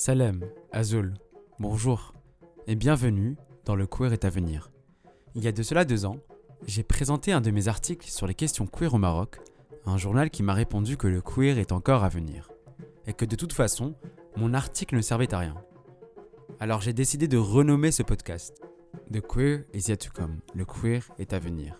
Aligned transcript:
Salem, 0.00 0.44
Azul, 0.70 1.14
bonjour 1.58 2.14
et 2.68 2.76
bienvenue 2.76 3.36
dans 3.64 3.74
Le 3.74 3.88
Queer 3.88 4.12
est 4.12 4.24
à 4.24 4.30
venir. 4.30 4.70
Il 5.34 5.42
y 5.42 5.48
a 5.48 5.52
de 5.52 5.64
cela 5.64 5.84
deux 5.84 6.06
ans, 6.06 6.18
j'ai 6.68 6.84
présenté 6.84 7.32
un 7.32 7.40
de 7.40 7.50
mes 7.50 7.66
articles 7.66 8.08
sur 8.08 8.28
les 8.28 8.34
questions 8.36 8.68
queer 8.68 8.94
au 8.94 8.98
Maroc 8.98 9.40
un 9.86 9.96
journal 9.96 10.30
qui 10.30 10.44
m'a 10.44 10.54
répondu 10.54 10.96
que 10.96 11.08
le 11.08 11.20
queer 11.20 11.58
est 11.58 11.72
encore 11.72 12.04
à 12.04 12.08
venir 12.08 12.48
et 13.08 13.12
que 13.12 13.24
de 13.24 13.34
toute 13.34 13.52
façon, 13.52 13.96
mon 14.36 14.54
article 14.54 14.94
ne 14.94 15.00
servait 15.00 15.34
à 15.34 15.40
rien. 15.40 15.56
Alors 16.60 16.80
j'ai 16.80 16.92
décidé 16.92 17.26
de 17.26 17.36
renommer 17.36 17.90
ce 17.90 18.04
podcast. 18.04 18.62
The 19.12 19.20
Queer 19.20 19.64
is 19.74 19.88
yet 19.88 19.96
to 19.96 20.12
come. 20.14 20.38
Le 20.54 20.64
queer 20.64 21.02
est 21.18 21.32
à 21.32 21.40
venir. 21.40 21.74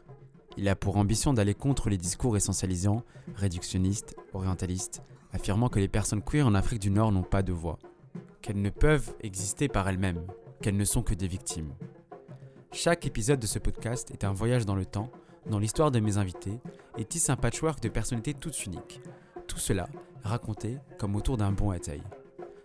Il 0.56 0.68
a 0.68 0.74
pour 0.74 0.96
ambition 0.96 1.32
d'aller 1.32 1.54
contre 1.54 1.88
les 1.88 1.98
discours 1.98 2.36
essentialisants, 2.36 3.04
réductionnistes, 3.36 4.16
orientalistes, 4.32 5.02
affirmant 5.32 5.68
que 5.68 5.78
les 5.78 5.86
personnes 5.86 6.20
queer 6.20 6.44
en 6.44 6.56
Afrique 6.56 6.80
du 6.80 6.90
Nord 6.90 7.12
n'ont 7.12 7.22
pas 7.22 7.44
de 7.44 7.52
voix 7.52 7.77
qu'elles 8.48 8.62
ne 8.62 8.70
peuvent 8.70 9.14
exister 9.20 9.68
par 9.68 9.86
elles-mêmes, 9.90 10.26
qu'elles 10.62 10.78
ne 10.78 10.86
sont 10.86 11.02
que 11.02 11.12
des 11.12 11.28
victimes. 11.28 11.74
Chaque 12.72 13.04
épisode 13.04 13.38
de 13.38 13.46
ce 13.46 13.58
podcast 13.58 14.10
est 14.10 14.24
un 14.24 14.32
voyage 14.32 14.64
dans 14.64 14.74
le 14.74 14.86
temps, 14.86 15.12
dans 15.50 15.58
l'histoire 15.58 15.90
de 15.90 16.00
mes 16.00 16.16
invités, 16.16 16.58
et 16.96 17.04
tisse 17.04 17.28
un 17.28 17.36
patchwork 17.36 17.78
de 17.82 17.90
personnalités 17.90 18.32
toutes 18.32 18.64
uniques. 18.64 19.02
Tout 19.48 19.58
cela 19.58 19.86
raconté 20.22 20.78
comme 20.98 21.14
autour 21.14 21.36
d'un 21.36 21.52
bon 21.52 21.78
taille. 21.78 22.02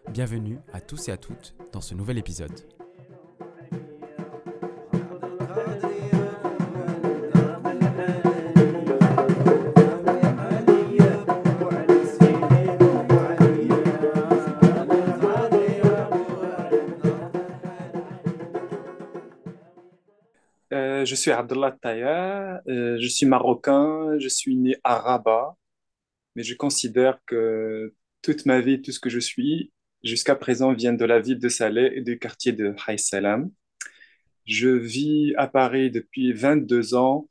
Bienvenue 0.10 0.58
à 0.72 0.80
tous 0.80 1.10
et 1.10 1.12
à 1.12 1.18
toutes 1.18 1.54
dans 1.74 1.82
ce 1.82 1.96
nouvel 1.96 2.18
épisode. 2.18 2.73
Je 21.06 21.16
suis 21.16 21.32
Abdullah 21.32 21.72
Taya, 21.82 22.62
euh, 22.68 22.98
je 23.00 23.08
suis 23.08 23.26
marocain, 23.26 24.18
je 24.20 24.28
suis 24.28 24.56
né 24.56 24.76
à 24.84 25.00
Rabat, 25.00 25.56
mais 26.36 26.44
je 26.44 26.56
considère 26.56 27.20
que 27.26 27.94
toute 28.22 28.46
ma 28.46 28.62
vie, 28.62 28.82
tout 28.82 28.92
ce 28.92 29.00
que 29.00 29.10
je 29.10 29.20
suis, 29.20 29.72
jusqu'à 30.04 30.36
présent, 30.36 30.74
vient 30.74 30.94
de 30.94 31.06
la 31.06 31.20
ville 31.20 31.40
de 31.40 31.50
Salé 31.50 31.92
et 31.96 32.02
du 32.02 32.20
quartier 32.20 32.54
de 32.54 32.76
Haï 32.88 33.00
Salam. 33.00 33.52
Je 34.46 34.70
vis 34.70 35.34
à 35.38 35.48
Paris 35.48 35.92
depuis 35.92 36.34
22 36.34 36.96
ans 36.96 37.30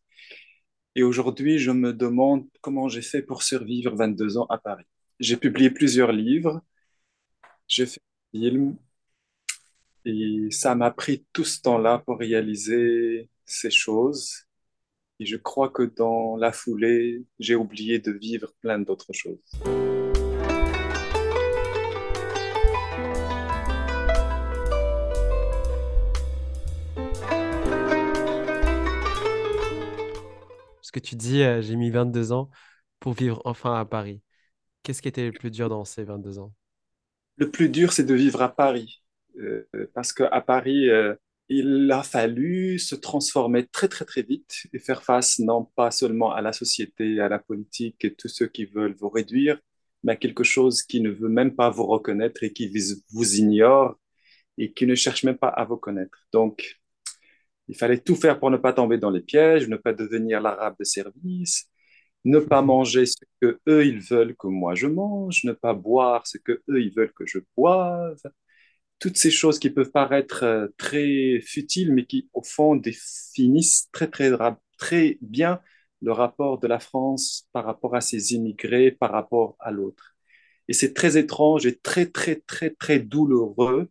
et 0.95 1.03
aujourd'hui, 1.03 1.59
je 1.59 1.71
me 1.71 1.93
demande 1.93 2.47
comment 2.61 2.89
j'ai 2.89 3.03
fait 3.03 3.23
pour 3.23 3.43
survivre 3.43 3.95
22 3.97 4.39
ans 4.39 4.47
à 4.51 4.59
Paris. 4.59 4.85
J'ai 5.21 5.37
publié 5.37 5.71
plusieurs 5.71 6.13
livres, 6.13 6.63
j'ai 7.69 7.87
fait 7.87 8.01
des 8.35 8.41
films 8.51 8.77
et 10.05 10.49
ça 10.51 10.75
m'a 10.75 10.91
pris 10.91 11.25
tout 11.33 11.45
ce 11.45 11.61
temps-là 11.63 11.99
pour 12.01 12.19
réaliser 12.19 13.29
ces 13.47 13.71
choses. 13.71 14.47
Et 15.21 15.27
je 15.27 15.37
crois 15.37 15.71
que 15.71 15.83
dans 15.83 16.37
la 16.37 16.53
foulée, 16.53 17.25
j'ai 17.39 17.55
oublié 17.55 17.99
de 17.99 18.13
vivre 18.13 18.53
plein 18.61 18.79
d'autres 18.79 19.13
choses. 19.13 19.39
Ce 30.81 30.91
que 30.91 31.01
tu 31.01 31.17
dis, 31.17 31.43
euh, 31.43 31.63
j'ai 31.63 31.77
mis 31.77 31.91
22 31.91 32.33
ans 32.33 32.51
pour 33.01 33.15
vivre 33.15 33.41
enfin 33.45 33.75
à 33.79 33.85
Paris. 33.85 34.21
Qu'est-ce 34.83 35.01
qui 35.01 35.09
était 35.09 35.27
le 35.27 35.33
plus 35.33 35.51
dur 35.51 35.69
dans 35.69 35.85
ces 35.85 36.05
22 36.05 36.39
ans? 36.39 36.53
Le 37.37 37.51
plus 37.51 37.69
dur, 37.69 37.93
c'est 37.93 38.05
de 38.05 38.15
vivre 38.15 38.43
à 38.43 38.55
Paris. 38.55 39.03
Euh, 39.39 39.67
parce 39.95 40.13
qu'à 40.13 40.41
Paris, 40.41 40.89
euh, 40.91 41.15
il 41.49 41.91
a 41.93 42.03
fallu 42.03 42.79
se 42.79 42.95
transformer 42.95 43.67
très 43.67 43.89
très 43.89 44.05
très 44.05 44.23
vite 44.23 44.67
et 44.73 44.79
faire 44.79 45.03
face 45.03 45.39
non 45.39 45.65
pas 45.77 45.91
seulement 45.91 46.33
à 46.33 46.41
la 46.43 46.53
société, 46.53 47.21
à 47.21 47.29
la 47.29 47.39
politique 47.39 48.05
et 48.05 48.15
tous 48.15 48.29
ceux 48.29 48.47
qui 48.49 48.65
veulent 48.67 48.95
vous 48.95 49.11
réduire, 49.11 49.59
mais 50.03 50.13
à 50.13 50.17
quelque 50.17 50.45
chose 50.45 50.83
qui 50.83 51.01
ne 51.01 51.11
veut 51.11 51.29
même 51.29 51.55
pas 51.55 51.71
vous 51.71 51.87
reconnaître 51.87 52.43
et 52.45 52.53
qui 52.53 52.71
vous 53.13 53.37
ignore 53.37 53.99
et 54.59 54.73
qui 54.73 54.87
ne 54.87 54.95
cherche 54.95 55.25
même 55.25 55.39
pas 55.39 55.49
à 55.49 55.65
vous 55.65 55.77
connaître. 55.77 56.19
Donc, 56.33 56.77
il 57.69 57.77
fallait 57.77 57.99
tout 58.01 58.17
faire 58.17 58.39
pour 58.39 58.51
ne 58.51 58.57
pas 58.57 58.73
tomber 58.73 58.99
dans 58.99 59.11
les 59.11 59.23
pièges, 59.23 59.69
ne 59.69 59.77
pas 59.77 59.93
devenir 59.93 60.41
l'arabe 60.41 60.77
de 60.79 60.85
service, 60.85 61.69
ne 62.25 62.39
pas 62.41 62.63
manger 62.63 63.07
ce 63.07 63.17
que 63.41 63.61
eux 63.69 63.87
ils 63.87 64.01
veulent 64.01 64.37
que 64.37 64.47
moi 64.49 64.75
je 64.75 64.87
mange, 64.87 65.45
ne 65.45 65.53
pas 65.53 65.75
boire 65.75 66.27
ce 66.27 66.39
que 66.39 66.63
eux 66.69 66.81
ils 66.83 66.93
veulent 66.95 67.13
que 67.13 67.27
je 67.27 67.39
boive, 67.57 68.21
toutes 69.03 69.17
ces 69.17 69.33
choses 69.33 69.59
qui 69.59 69.69
peuvent 69.69 69.91
paraître 69.91 70.45
euh, 70.45 70.69
très 70.79 71.41
futiles, 71.41 71.93
mais 71.93 72.07
qui, 72.07 72.31
au 72.35 72.43
fond, 72.45 72.77
définissent 72.77 73.89
très, 73.91 74.07
très, 74.07 74.31
très 74.79 75.19
bien 75.21 75.61
le 76.01 76.13
rapport 76.13 76.61
de 76.61 76.69
la 76.69 76.79
France 76.79 77.49
par 77.53 77.65
rapport 77.65 77.97
à 77.97 78.01
ses 78.01 78.35
immigrés, 78.35 78.93
par 78.93 79.11
rapport 79.11 79.57
à 79.59 79.73
l'autre. 79.73 80.15
Et 80.69 80.73
c'est 80.73 80.95
très 80.95 81.19
étrange 81.19 81.67
et 81.67 81.77
très, 81.77 82.07
très, 82.07 82.37
très, 82.37 82.71
très 82.71 83.01
douloureux 83.01 83.91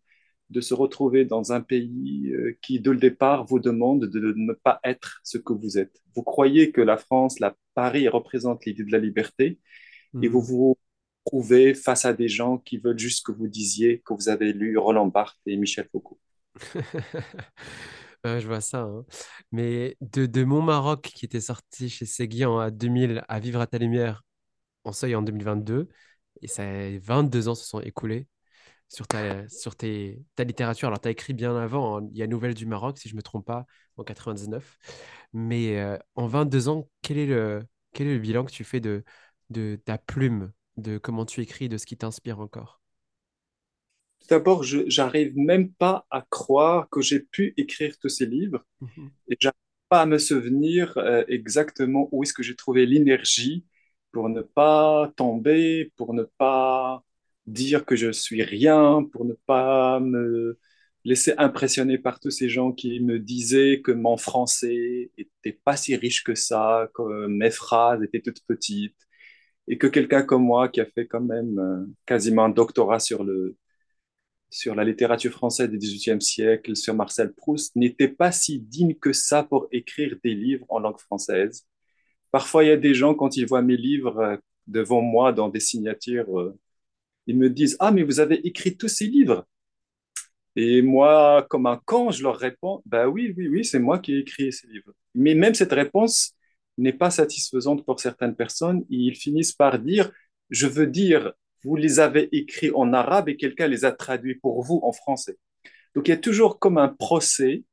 de 0.49 0.61
se 0.61 0.73
retrouver 0.73 1.25
dans 1.25 1.51
un 1.51 1.59
pays 1.59 2.31
euh, 2.31 2.57
qui, 2.61 2.79
dès 2.79 2.91
le 2.91 2.97
départ, 2.97 3.45
vous 3.45 3.59
demande 3.59 4.05
de 4.05 4.33
ne 4.37 4.53
pas 4.53 4.79
être 4.85 5.19
ce 5.25 5.37
que 5.37 5.51
vous 5.51 5.77
êtes. 5.77 6.01
Vous 6.15 6.23
croyez 6.23 6.71
que 6.71 6.79
la 6.79 6.95
France, 6.95 7.41
la 7.41 7.57
Paris 7.73 8.07
représente 8.07 8.65
l'idée 8.65 8.85
de 8.85 8.91
la 8.93 8.99
liberté, 8.99 9.59
et 10.21 10.29
mmh. 10.29 10.31
vous 10.31 10.41
vous 10.41 10.77
trouver 11.25 11.73
face 11.73 12.05
à 12.05 12.13
des 12.13 12.27
gens 12.27 12.57
qui 12.57 12.77
veulent 12.77 12.99
juste 12.99 13.25
que 13.25 13.31
vous 13.31 13.47
disiez 13.47 14.01
que 14.05 14.13
vous 14.13 14.29
avez 14.29 14.53
lu 14.53 14.77
Roland 14.77 15.07
Barthes 15.07 15.39
et 15.45 15.57
Michel 15.57 15.87
Foucault. 15.91 16.19
je 18.25 18.47
vois 18.47 18.61
ça. 18.61 18.81
Hein. 18.81 19.05
Mais 19.51 19.97
de, 20.01 20.25
de, 20.25 20.43
Mon 20.43 20.61
Maroc, 20.61 21.01
qui 21.01 21.25
était 21.25 21.41
sorti 21.41 21.89
chez 21.89 22.05
Séguian 22.05 22.59
à 22.59 22.71
2000, 22.71 23.23
à 23.27 23.39
Vivre 23.39 23.61
à 23.61 23.67
ta 23.67 23.77
lumière, 23.77 24.23
en 24.83 24.91
seuil 24.91 25.15
en 25.15 25.21
2022, 25.21 25.89
et 26.41 26.47
ça, 26.47 26.63
22 26.99 27.47
ans 27.49 27.55
se 27.55 27.65
sont 27.65 27.81
écoulés 27.81 28.27
sur 28.87 29.07
ta, 29.07 29.47
sur 29.49 29.75
tes, 29.75 30.23
ta 30.35 30.43
littérature. 30.43 30.87
Alors, 30.87 30.99
tu 31.01 31.07
as 31.07 31.11
écrit 31.11 31.33
bien 31.33 31.55
avant, 31.55 31.99
hein. 31.99 32.07
il 32.11 32.17
y 32.17 32.23
a 32.23 32.27
Nouvelles 32.27 32.53
du 32.53 32.65
Maroc, 32.65 32.97
si 32.97 33.09
je 33.09 33.13
ne 33.13 33.17
me 33.17 33.23
trompe 33.23 33.45
pas, 33.45 33.65
en 33.97 34.03
99. 34.03 34.77
Mais 35.33 35.79
euh, 35.79 35.97
en 36.15 36.27
22 36.27 36.67
ans, 36.69 36.89
quel 37.01 37.17
est, 37.17 37.25
le, 37.25 37.63
quel 37.93 38.07
est 38.07 38.13
le 38.13 38.19
bilan 38.19 38.43
que 38.45 38.51
tu 38.51 38.63
fais 38.63 38.79
de, 38.79 39.03
de 39.49 39.79
ta 39.85 39.97
plume 39.97 40.51
de 40.77 40.97
comment 40.97 41.25
tu 41.25 41.41
écris, 41.41 41.69
de 41.69 41.77
ce 41.77 41.85
qui 41.85 41.97
t'inspire 41.97 42.39
encore. 42.39 42.81
D'abord, 44.29 44.63
je 44.63 44.79
n'arrive 44.97 45.35
même 45.37 45.71
pas 45.73 46.05
à 46.09 46.25
croire 46.29 46.89
que 46.89 47.01
j'ai 47.01 47.19
pu 47.19 47.53
écrire 47.57 47.97
tous 47.99 48.09
ces 48.09 48.25
livres 48.25 48.63
mmh 48.79 49.07
et 49.29 49.37
j'arrive 49.39 49.55
pas 49.89 50.01
à 50.01 50.05
me 50.05 50.17
souvenir 50.17 50.97
euh, 50.97 51.23
exactement 51.27 52.09
où 52.11 52.23
est-ce 52.23 52.33
que 52.33 52.43
j'ai 52.43 52.55
trouvé 52.55 52.85
l'énergie 52.85 53.65
pour 54.11 54.29
ne 54.29 54.41
pas 54.41 55.11
tomber, 55.15 55.91
pour 55.97 56.13
ne 56.13 56.23
pas 56.23 57.03
dire 57.47 57.85
que 57.85 57.95
je 57.95 58.11
suis 58.11 58.43
rien, 58.43 59.03
pour 59.11 59.25
ne 59.25 59.33
pas 59.33 59.99
me 59.99 60.59
laisser 61.03 61.33
impressionner 61.37 61.97
par 61.97 62.19
tous 62.19 62.29
ces 62.31 62.49
gens 62.49 62.71
qui 62.73 62.99
me 62.99 63.19
disaient 63.19 63.81
que 63.81 63.91
mon 63.91 64.17
français 64.17 65.11
était 65.17 65.59
pas 65.63 65.75
si 65.77 65.95
riche 65.95 66.23
que 66.23 66.35
ça, 66.35 66.89
que 66.93 67.27
mes 67.27 67.51
phrases 67.51 68.03
étaient 68.03 68.21
toutes 68.21 68.45
petites, 68.47 68.95
et 69.67 69.77
que 69.77 69.87
quelqu'un 69.87 70.23
comme 70.23 70.43
moi, 70.43 70.69
qui 70.69 70.81
a 70.81 70.85
fait 70.85 71.07
quand 71.07 71.21
même 71.21 71.59
euh, 71.59 71.85
quasiment 72.05 72.45
un 72.45 72.49
doctorat 72.49 72.99
sur, 72.99 73.23
le, 73.23 73.57
sur 74.49 74.75
la 74.75 74.83
littérature 74.83 75.31
française 75.31 75.69
du 75.69 75.77
XVIIIe 75.77 76.21
siècle, 76.21 76.75
sur 76.75 76.93
Marcel 76.95 77.33
Proust, 77.33 77.75
n'était 77.75 78.07
pas 78.09 78.31
si 78.31 78.59
digne 78.59 78.95
que 78.95 79.13
ça 79.13 79.43
pour 79.43 79.67
écrire 79.71 80.15
des 80.23 80.35
livres 80.35 80.65
en 80.69 80.79
langue 80.79 80.99
française. 80.99 81.65
Parfois, 82.31 82.63
il 82.63 82.67
y 82.69 82.71
a 82.71 82.77
des 82.77 82.93
gens, 82.93 83.15
quand 83.15 83.37
ils 83.37 83.47
voient 83.47 83.61
mes 83.61 83.77
livres 83.77 84.19
euh, 84.19 84.37
devant 84.67 85.01
moi 85.01 85.33
dans 85.33 85.49
des 85.49 85.59
signatures, 85.59 86.39
euh, 86.39 86.57
ils 87.27 87.37
me 87.37 87.49
disent 87.49 87.77
Ah, 87.79 87.91
mais 87.91 88.03
vous 88.03 88.19
avez 88.19 88.45
écrit 88.47 88.77
tous 88.77 88.87
ces 88.89 89.07
livres 89.07 89.45
Et 90.55 90.81
moi, 90.81 91.45
comme 91.49 91.65
un 91.65 91.79
con, 91.85 92.11
je 92.11 92.23
leur 92.23 92.37
réponds 92.37 92.81
Ben 92.85 93.07
oui, 93.07 93.33
oui, 93.37 93.47
oui, 93.47 93.65
c'est 93.65 93.79
moi 93.79 93.99
qui 93.99 94.13
ai 94.13 94.19
écrit 94.19 94.51
ces 94.51 94.67
livres. 94.67 94.91
Mais 95.15 95.35
même 95.35 95.53
cette 95.53 95.71
réponse, 95.73 96.35
n'est 96.77 96.93
pas 96.93 97.11
satisfaisante 97.11 97.85
pour 97.85 97.99
certaines 97.99 98.35
personnes. 98.35 98.83
ils 98.89 99.15
finissent 99.15 99.53
par 99.53 99.79
dire, 99.79 100.11
je 100.49 100.67
veux 100.67 100.87
dire, 100.87 101.33
vous 101.63 101.75
les 101.75 101.99
avez 101.99 102.29
écrits 102.31 102.71
en 102.73 102.93
arabe 102.93 103.29
et 103.29 103.37
quelqu'un 103.37 103.67
les 103.67 103.85
a 103.85 103.91
traduits 103.91 104.35
pour 104.35 104.63
vous 104.63 104.79
en 104.83 104.91
français. 104.91 105.37
Donc 105.95 106.07
il 106.07 106.11
y 106.11 106.13
a 106.13 106.17
toujours 106.17 106.59
comme 106.59 106.77
un 106.77 106.87
procès, 106.87 107.63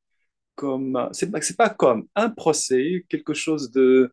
comme 0.55 1.09
c'est 1.13 1.31
pas, 1.31 1.41
pas 1.57 1.71
comme 1.71 2.09
un 2.15 2.31
procès, 2.31 3.07
quelque 3.09 3.35
chose 3.35 3.71
de 3.71 4.13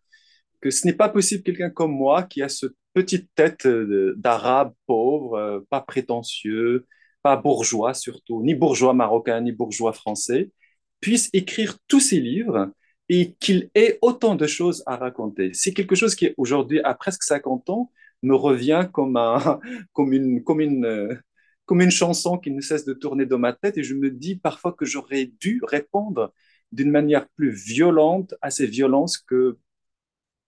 que 0.61 0.69
ce 0.71 0.87
n'est 0.87 0.93
pas 0.93 1.09
possible 1.09 1.43
quelqu'un 1.43 1.69
comme 1.69 1.91
moi 1.91 2.23
qui 2.23 2.41
a 2.41 2.49
cette 2.49 2.71
petite 2.93 3.29
tête 3.35 3.67
d'arabe 3.67 4.73
pauvre, 4.87 5.35
euh, 5.35 5.59
pas 5.69 5.81
prétentieux, 5.81 6.87
pas 7.21 7.35
bourgeois 7.35 7.93
surtout, 7.93 8.41
ni 8.43 8.55
bourgeois 8.55 8.93
marocain, 8.93 9.41
ni 9.41 9.51
bourgeois 9.51 9.93
français, 9.93 10.51
puisse 11.01 11.29
écrire 11.33 11.77
tous 11.87 11.99
ces 11.99 12.19
livres 12.19 12.71
et 13.09 13.33
qu'il 13.39 13.69
ait 13.75 13.99
autant 14.01 14.35
de 14.35 14.47
choses 14.47 14.83
à 14.85 14.97
raconter. 14.97 15.51
C'est 15.53 15.73
quelque 15.73 15.95
chose 15.95 16.15
qui, 16.15 16.33
aujourd'hui, 16.37 16.79
à 16.81 16.93
presque 16.95 17.23
50 17.23 17.69
ans, 17.69 17.91
me 18.23 18.35
revient 18.35 18.89
comme, 18.91 19.17
un, 19.17 19.59
comme, 19.93 20.13
une, 20.13 20.43
comme 20.43 20.61
une, 20.61 21.21
comme 21.65 21.81
une 21.81 21.91
chanson 21.91 22.37
qui 22.37 22.51
ne 22.51 22.61
cesse 22.61 22.85
de 22.85 22.93
tourner 22.93 23.25
dans 23.25 23.39
ma 23.39 23.53
tête 23.53 23.77
et 23.77 23.83
je 23.83 23.93
me 23.93 24.09
dis 24.09 24.35
parfois 24.35 24.73
que 24.73 24.85
j'aurais 24.85 25.25
dû 25.39 25.61
répondre 25.63 26.33
d'une 26.71 26.91
manière 26.91 27.27
plus 27.29 27.51
violente 27.51 28.33
à 28.41 28.49
ces 28.49 28.67
violences 28.67 29.17
que 29.17 29.57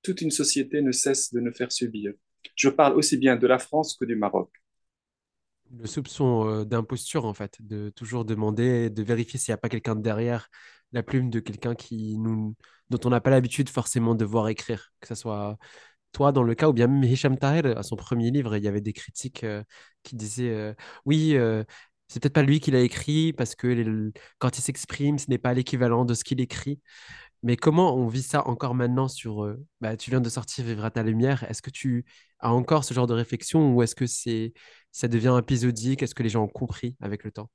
toute 0.02 0.22
une 0.22 0.32
société 0.32 0.82
ne 0.82 0.92
cesse 0.92 1.34
de 1.34 1.40
nous 1.40 1.54
faire 1.54 1.72
subir. 1.72 2.14
Je 2.56 2.70
parle 2.70 2.96
aussi 2.96 3.18
bien 3.18 3.36
de 3.36 3.48
la 3.48 3.60
France 3.60 3.96
que 3.96 4.06
du 4.06 4.16
Maroc. 4.16 4.50
Le 5.78 5.86
soupçon 5.86 6.48
euh, 6.48 6.64
d'imposture, 6.64 7.26
en 7.26 7.34
fait, 7.34 7.58
de 7.60 7.90
toujours 7.90 8.24
demander, 8.24 8.90
de 8.90 9.04
vérifier 9.04 9.38
s'il 9.38 9.52
n'y 9.52 9.56
a 9.56 9.58
pas 9.58 9.68
quelqu'un 9.68 9.96
derrière 9.96 10.50
la 10.92 11.04
plume 11.04 11.30
de 11.30 11.40
quelqu'un 11.40 11.76
qui 11.76 12.18
dont 12.90 13.00
on 13.06 13.10
n'a 13.10 13.22
pas 13.22 13.30
l'habitude 13.30 13.70
forcément 13.70 14.16
de 14.16 14.26
voir 14.26 14.48
écrire, 14.50 14.92
que 15.02 15.08
ce 15.08 15.16
soit 15.16 15.58
toi 16.14 16.32
dans 16.32 16.44
le 16.44 16.56
cas, 16.56 16.70
ou 16.70 16.74
bien 16.74 16.88
même 16.88 17.04
Hicham 17.04 17.38
Tahir, 17.38 17.78
à 17.78 17.84
son 17.84 17.96
premier 17.96 18.32
livre, 18.32 18.56
il 18.56 18.64
y 18.64 18.68
avait 18.68 18.82
des 18.82 18.94
critiques 18.94 19.44
euh, 19.44 19.64
qui 20.04 20.16
disaient 20.16 20.50
euh, 20.52 20.74
oui, 21.06 21.36
euh, 21.36 21.64
c'est 22.08 22.22
peut-être 22.22 22.34
pas 22.34 22.44
lui 22.44 22.60
qui 22.60 22.72
l'a 22.72 22.82
écrit 22.82 23.34
parce 23.34 23.56
que 23.56 24.12
quand 24.40 24.58
il 24.58 24.62
s'exprime, 24.62 25.20
ce 25.20 25.30
n'est 25.30 25.38
pas 25.38 25.54
l'équivalent 25.54 26.06
de 26.06 26.14
ce 26.14 26.24
qu'il 26.24 26.42
écrit. 26.42 26.82
Mais 27.44 27.58
comment 27.58 27.96
on 27.96 28.08
vit 28.08 28.24
ça 28.24 28.48
encore 28.48 28.76
maintenant 28.76 29.08
sur 29.08 29.56
bah, 29.82 29.98
tu 29.98 30.10
viens 30.10 30.22
de 30.22 30.30
sortir 30.30 30.66
Vivre 30.66 30.90
ta 30.90 31.04
lumière, 31.04 31.44
est-ce 31.50 31.62
que 31.62 31.70
tu 31.70 32.06
as 32.40 32.52
encore 32.52 32.84
ce 32.84 32.94
genre 32.94 33.08
de 33.08 33.14
réflexion 33.14 33.74
ou 33.74 33.84
est-ce 33.84 33.96
que 33.96 34.08
c'est 34.08 34.54
ça 34.92 35.08
devient 35.08 35.38
épisodique? 35.40 36.02
Est-ce 36.04 36.16
que 36.16 36.24
les 36.24 36.30
gens 36.30 36.44
ont 36.44 36.48
compris 36.48 36.96
avec 37.02 37.24
le 37.24 37.32
temps? 37.32 37.50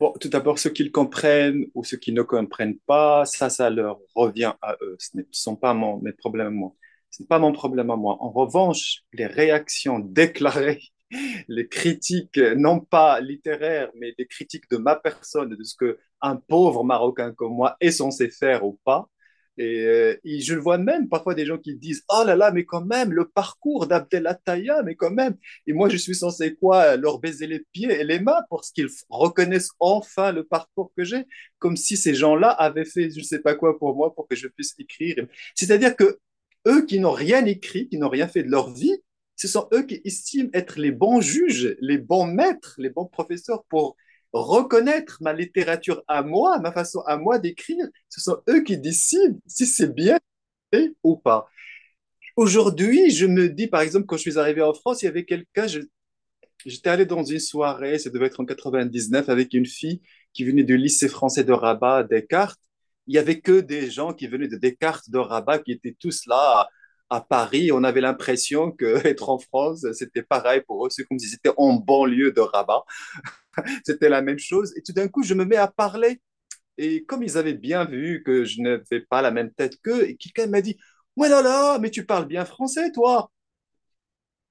Bon, 0.00 0.12
tout 0.20 0.28
d'abord, 0.28 0.58
ceux 0.60 0.70
qui 0.70 0.84
le 0.84 0.90
comprennent 0.90 1.64
ou 1.74 1.82
ceux 1.82 1.96
qui 1.96 2.12
ne 2.12 2.22
comprennent 2.22 2.78
pas, 2.86 3.24
ça, 3.24 3.50
ça 3.50 3.68
leur 3.68 3.98
revient 4.14 4.52
à 4.62 4.76
eux. 4.80 4.96
Ce 5.00 5.16
ne 5.16 5.22
sont 5.32 5.56
pas 5.56 5.74
mon, 5.74 5.98
mes 6.00 6.12
problèmes 6.12 6.54
moi. 6.54 6.72
Ce 7.10 7.22
n'est 7.22 7.26
pas 7.26 7.38
mon 7.40 7.52
problème 7.52 7.90
à 7.90 7.96
moi. 7.96 8.16
En 8.20 8.30
revanche, 8.30 9.02
les 9.12 9.26
réactions 9.26 9.98
déclarées, 9.98 10.80
les 11.48 11.68
critiques, 11.68 12.38
non 12.56 12.78
pas 12.80 13.20
littéraires, 13.20 13.90
mais 13.96 14.14
des 14.16 14.26
critiques 14.26 14.70
de 14.70 14.76
ma 14.76 14.94
personne, 14.94 15.50
de 15.50 15.64
ce 15.64 15.74
que 15.74 15.98
un 16.20 16.36
pauvre 16.36 16.84
Marocain 16.84 17.32
comme 17.32 17.54
moi 17.54 17.76
est 17.80 17.90
censé 17.90 18.30
faire 18.30 18.64
ou 18.64 18.78
pas, 18.84 19.08
euh, 19.60 20.16
et, 20.24 20.40
je 20.40 20.54
vois 20.54 20.78
même 20.78 21.08
parfois 21.08 21.34
des 21.34 21.46
gens 21.46 21.58
qui 21.58 21.74
disent 21.76 22.04
Oh 22.10 22.22
là 22.24 22.36
là, 22.36 22.50
mais 22.52 22.64
quand 22.64 22.84
même, 22.84 23.12
le 23.12 23.28
parcours 23.28 23.86
d'Abdel 23.86 24.26
Attaya, 24.26 24.82
mais 24.84 24.94
quand 24.94 25.10
même. 25.10 25.36
Et 25.66 25.72
moi, 25.72 25.88
je 25.88 25.96
suis 25.96 26.14
censé 26.14 26.54
quoi 26.54 26.96
Leur 26.96 27.18
baiser 27.18 27.46
les 27.46 27.60
pieds 27.72 27.90
et 27.90 28.04
les 28.04 28.20
mains 28.20 28.40
pour 28.48 28.62
qu'ils 28.62 28.88
reconnaissent 29.08 29.70
enfin 29.80 30.32
le 30.32 30.44
parcours 30.44 30.92
que 30.96 31.04
j'ai, 31.04 31.24
comme 31.58 31.76
si 31.76 31.96
ces 31.96 32.14
gens-là 32.14 32.50
avaient 32.50 32.84
fait 32.84 33.10
je 33.10 33.18
ne 33.18 33.24
sais 33.24 33.40
pas 33.40 33.54
quoi 33.54 33.78
pour 33.78 33.94
moi 33.96 34.14
pour 34.14 34.28
que 34.28 34.36
je 34.36 34.48
puisse 34.48 34.74
écrire. 34.78 35.26
C'est-à-dire 35.54 35.96
que 35.96 36.18
eux 36.66 36.84
qui 36.86 37.00
n'ont 37.00 37.12
rien 37.12 37.44
écrit, 37.46 37.88
qui 37.88 37.98
n'ont 37.98 38.08
rien 38.08 38.28
fait 38.28 38.42
de 38.42 38.50
leur 38.50 38.72
vie, 38.72 38.96
ce 39.36 39.48
sont 39.48 39.68
eux 39.72 39.82
qui 39.82 40.00
estiment 40.04 40.50
être 40.52 40.78
les 40.78 40.90
bons 40.90 41.20
juges, 41.20 41.76
les 41.80 41.98
bons 41.98 42.26
maîtres, 42.26 42.74
les 42.78 42.90
bons 42.90 43.06
professeurs 43.06 43.64
pour 43.68 43.96
reconnaître 44.32 45.18
ma 45.20 45.32
littérature 45.32 46.02
à 46.08 46.22
moi, 46.22 46.58
ma 46.60 46.72
façon 46.72 47.00
à 47.00 47.16
moi 47.16 47.38
d'écrire. 47.38 47.86
Ce 48.08 48.20
sont 48.20 48.38
eux 48.48 48.62
qui 48.62 48.78
décident 48.78 49.38
si 49.46 49.66
c'est 49.66 49.94
bien 49.94 50.18
ou 51.02 51.16
pas. 51.16 51.48
Aujourd'hui, 52.36 53.10
je 53.10 53.26
me 53.26 53.48
dis, 53.48 53.66
par 53.66 53.80
exemple, 53.80 54.06
quand 54.06 54.16
je 54.16 54.22
suis 54.22 54.38
arrivé 54.38 54.62
en 54.62 54.74
France, 54.74 55.02
il 55.02 55.06
y 55.06 55.08
avait 55.08 55.24
quelqu'un, 55.24 55.66
j'étais 56.64 56.90
allé 56.90 57.06
dans 57.06 57.24
une 57.24 57.40
soirée, 57.40 57.98
ça 57.98 58.10
devait 58.10 58.26
être 58.26 58.40
en 58.40 58.44
99, 58.44 59.28
avec 59.28 59.54
une 59.54 59.66
fille 59.66 60.00
qui 60.32 60.44
venait 60.44 60.64
du 60.64 60.76
lycée 60.76 61.08
français 61.08 61.44
de 61.44 61.52
Rabat, 61.52 62.04
Descartes. 62.04 62.60
Il 63.06 63.14
y 63.14 63.18
avait 63.18 63.40
que 63.40 63.60
des 63.60 63.90
gens 63.90 64.12
qui 64.12 64.26
venaient 64.26 64.48
de 64.48 64.56
Descartes, 64.56 65.10
de 65.10 65.18
Rabat, 65.18 65.58
qui 65.60 65.72
étaient 65.72 65.96
tous 65.98 66.26
là 66.26 66.68
à, 67.10 67.20
Paris. 67.22 67.72
On 67.72 67.82
avait 67.84 68.02
l'impression 68.02 68.70
qu'être 68.70 69.28
en 69.30 69.38
France, 69.38 69.84
c'était 69.92 70.22
pareil 70.22 70.62
pour 70.66 70.86
eux. 70.86 70.90
C'est 70.90 71.04
comme 71.04 71.18
s'ils 71.18 71.34
étaient 71.34 71.54
en 71.56 71.72
banlieue 71.74 72.32
de 72.32 72.40
Rabat. 72.40 72.84
C'était 73.84 74.08
la 74.08 74.22
même 74.22 74.38
chose. 74.38 74.72
Et 74.76 74.82
tout 74.82 74.92
d'un 74.92 75.08
coup, 75.08 75.22
je 75.22 75.34
me 75.34 75.44
mets 75.44 75.56
à 75.56 75.68
parler. 75.68 76.20
Et 76.78 77.04
comme 77.04 77.22
ils 77.22 77.38
avaient 77.38 77.54
bien 77.54 77.84
vu 77.84 78.22
que 78.24 78.44
je 78.44 78.62
n'avais 78.62 79.00
pas 79.10 79.22
la 79.22 79.30
même 79.32 79.52
tête 79.52 79.78
qu'eux, 79.82 80.08
et 80.08 80.16
quelqu'un 80.16 80.46
m'a 80.48 80.62
dit 80.62 80.78
Ouais, 81.16 81.28
là, 81.28 81.42
là, 81.42 81.78
mais 81.80 81.90
tu 81.90 82.06
parles 82.06 82.26
bien 82.26 82.44
français, 82.44 82.92
toi. 82.92 83.30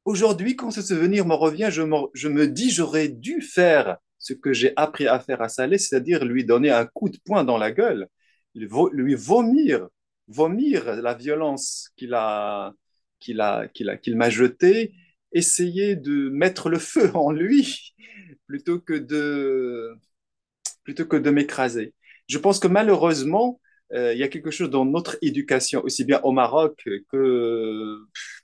Aujourd'hui, 0.06 0.56
quand 0.56 0.72
ce 0.72 0.82
souvenir 0.82 1.26
me 1.26 1.34
revient, 1.34 1.70
je 1.72 1.82
me, 1.82 1.96
je 2.14 2.28
me 2.30 2.48
dis 2.48 2.70
J'aurais 2.72 3.10
dû 3.10 3.42
faire 3.42 3.98
ce 4.20 4.34
que 4.34 4.54
j'ai 4.54 4.74
appris 4.76 5.08
à 5.08 5.20
faire 5.20 5.42
à 5.42 5.50
Salé, 5.50 5.78
c'est-à-dire 5.78 6.26
lui 6.26 6.46
donner 6.46 6.72
un 6.72 6.86
coup 6.86 7.10
de 7.10 7.18
poing 7.26 7.44
dans 7.44 7.58
la 7.58 7.72
gueule, 7.72 8.08
lui 8.56 9.16
vomir, 9.16 9.88
vomir 10.28 10.96
la 11.02 11.14
violence 11.14 11.90
qu'il 11.98 12.14
a, 12.14 12.74
qu'il 13.20 13.42
a, 13.42 13.68
qu'il 13.68 13.90
a, 13.90 13.98
qu'il 13.98 14.16
m'a 14.16 14.30
jetée, 14.30 14.94
essayer 15.32 15.96
de 15.96 16.30
mettre 16.30 16.70
le 16.70 16.80
feu 16.80 17.12
en 17.16 17.32
lui 17.32 17.94
plutôt 18.48 18.80
que 18.80 18.94
de, 18.94 19.96
plutôt 20.84 21.06
que 21.06 21.18
de 21.18 21.30
m'écraser. 21.30 21.94
Je 22.28 22.38
pense 22.38 22.60
que 22.60 22.68
malheureusement, 22.68 23.60
euh, 23.94 24.14
il 24.14 24.20
y 24.20 24.24
a 24.24 24.28
quelque 24.28 24.52
chose 24.52 24.70
dans 24.70 24.86
notre 24.86 25.18
éducation, 25.22 25.82
aussi 25.84 26.04
bien 26.04 26.20
au 26.24 26.32
Maroc, 26.32 26.88
que, 27.12 28.00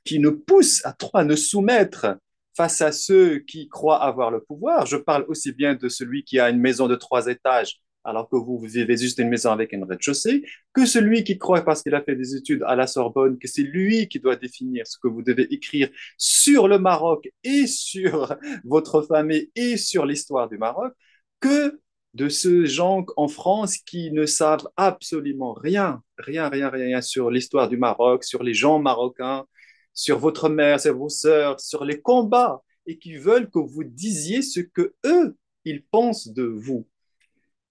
qui 0.06 0.20
nous 0.20 0.40
pousse 0.40 0.86
à 0.86 0.94
trop 0.94 1.18
à 1.18 1.24
nous 1.24 1.36
soumettre 1.38 2.18
face 2.56 2.82
à 2.82 2.92
ceux 2.92 3.40
qui 3.40 3.68
croient 3.68 4.02
avoir 4.04 4.32
le 4.32 4.42
pouvoir. 4.42 4.86
Je 4.86 4.98
parle 4.98 5.26
aussi 5.28 5.52
bien 5.52 5.76
de 5.76 5.90
celui 5.90 6.24
qui 6.24 6.40
a 6.40 6.50
une 6.50 6.60
maison 6.60 6.88
de 6.88 6.96
trois 6.96 7.28
étages 7.28 7.80
alors 8.04 8.30
que 8.30 8.36
vous, 8.36 8.60
vivez 8.60 8.98
juste 8.98 9.20
une 9.20 9.30
maison 9.30 9.52
avec 9.52 9.74
un 9.74 9.86
rez-de-chaussée, 9.86 10.44
que 10.74 10.86
celui 10.86 11.24
qui 11.24 11.38
croit 11.38 11.62
parce 11.62 11.84
qu'il 11.84 11.96
a 11.96 12.02
fait 12.02 12.16
des 12.16 12.36
études 12.36 12.64
à 12.66 12.76
la 12.76 12.88
Sorbonne 12.88 13.38
que 13.38 13.48
c'est 13.48 13.64
lui 13.64 14.08
qui 14.08 14.20
doit 14.20 14.36
définir 14.36 14.86
ce 14.88 14.98
que 14.98 15.08
vous 15.08 15.22
devez 15.22 15.54
écrire 15.54 15.90
sur 16.18 16.68
le 16.68 16.80
Maroc 16.80 17.30
et 17.44 17.68
sur 17.68 18.36
votre 18.64 19.02
famille 19.02 19.52
et 19.56 19.78
sur 19.78 20.06
l'histoire 20.06 20.50
du 20.50 20.58
Maroc, 20.58 20.94
que 21.40 21.80
de 22.14 22.30
ceux 22.30 22.66
gens 22.66 23.06
en 23.18 23.28
France 23.28 23.78
qui 23.78 24.12
ne 24.12 24.26
savent 24.26 24.68
absolument 24.78 25.54
rien, 25.54 26.02
rien, 26.18 26.50
rien, 26.50 26.70
rien 26.70 27.02
sur 27.02 27.32
l'histoire 27.32 27.70
du 27.70 27.78
Maroc, 27.78 28.24
sur 28.24 28.44
les 28.44 28.54
gens 28.54 28.80
marocains, 28.80 29.46
sur 29.94 30.20
votre 30.20 30.50
mère, 30.50 30.80
sur 30.80 30.96
vos 30.96 31.10
sœurs, 31.10 31.60
sur 31.60 31.86
les 31.86 32.02
combats, 32.02 32.62
et 32.86 32.98
qui 33.00 33.16
veulent 33.16 33.50
que 33.50 33.60
vous 33.60 33.84
disiez 33.84 34.42
ce 34.42 34.60
que 34.60 34.94
eux, 35.06 35.38
ils 35.66 35.84
pensent 35.84 36.28
de 36.28 36.44
vous 36.44 36.88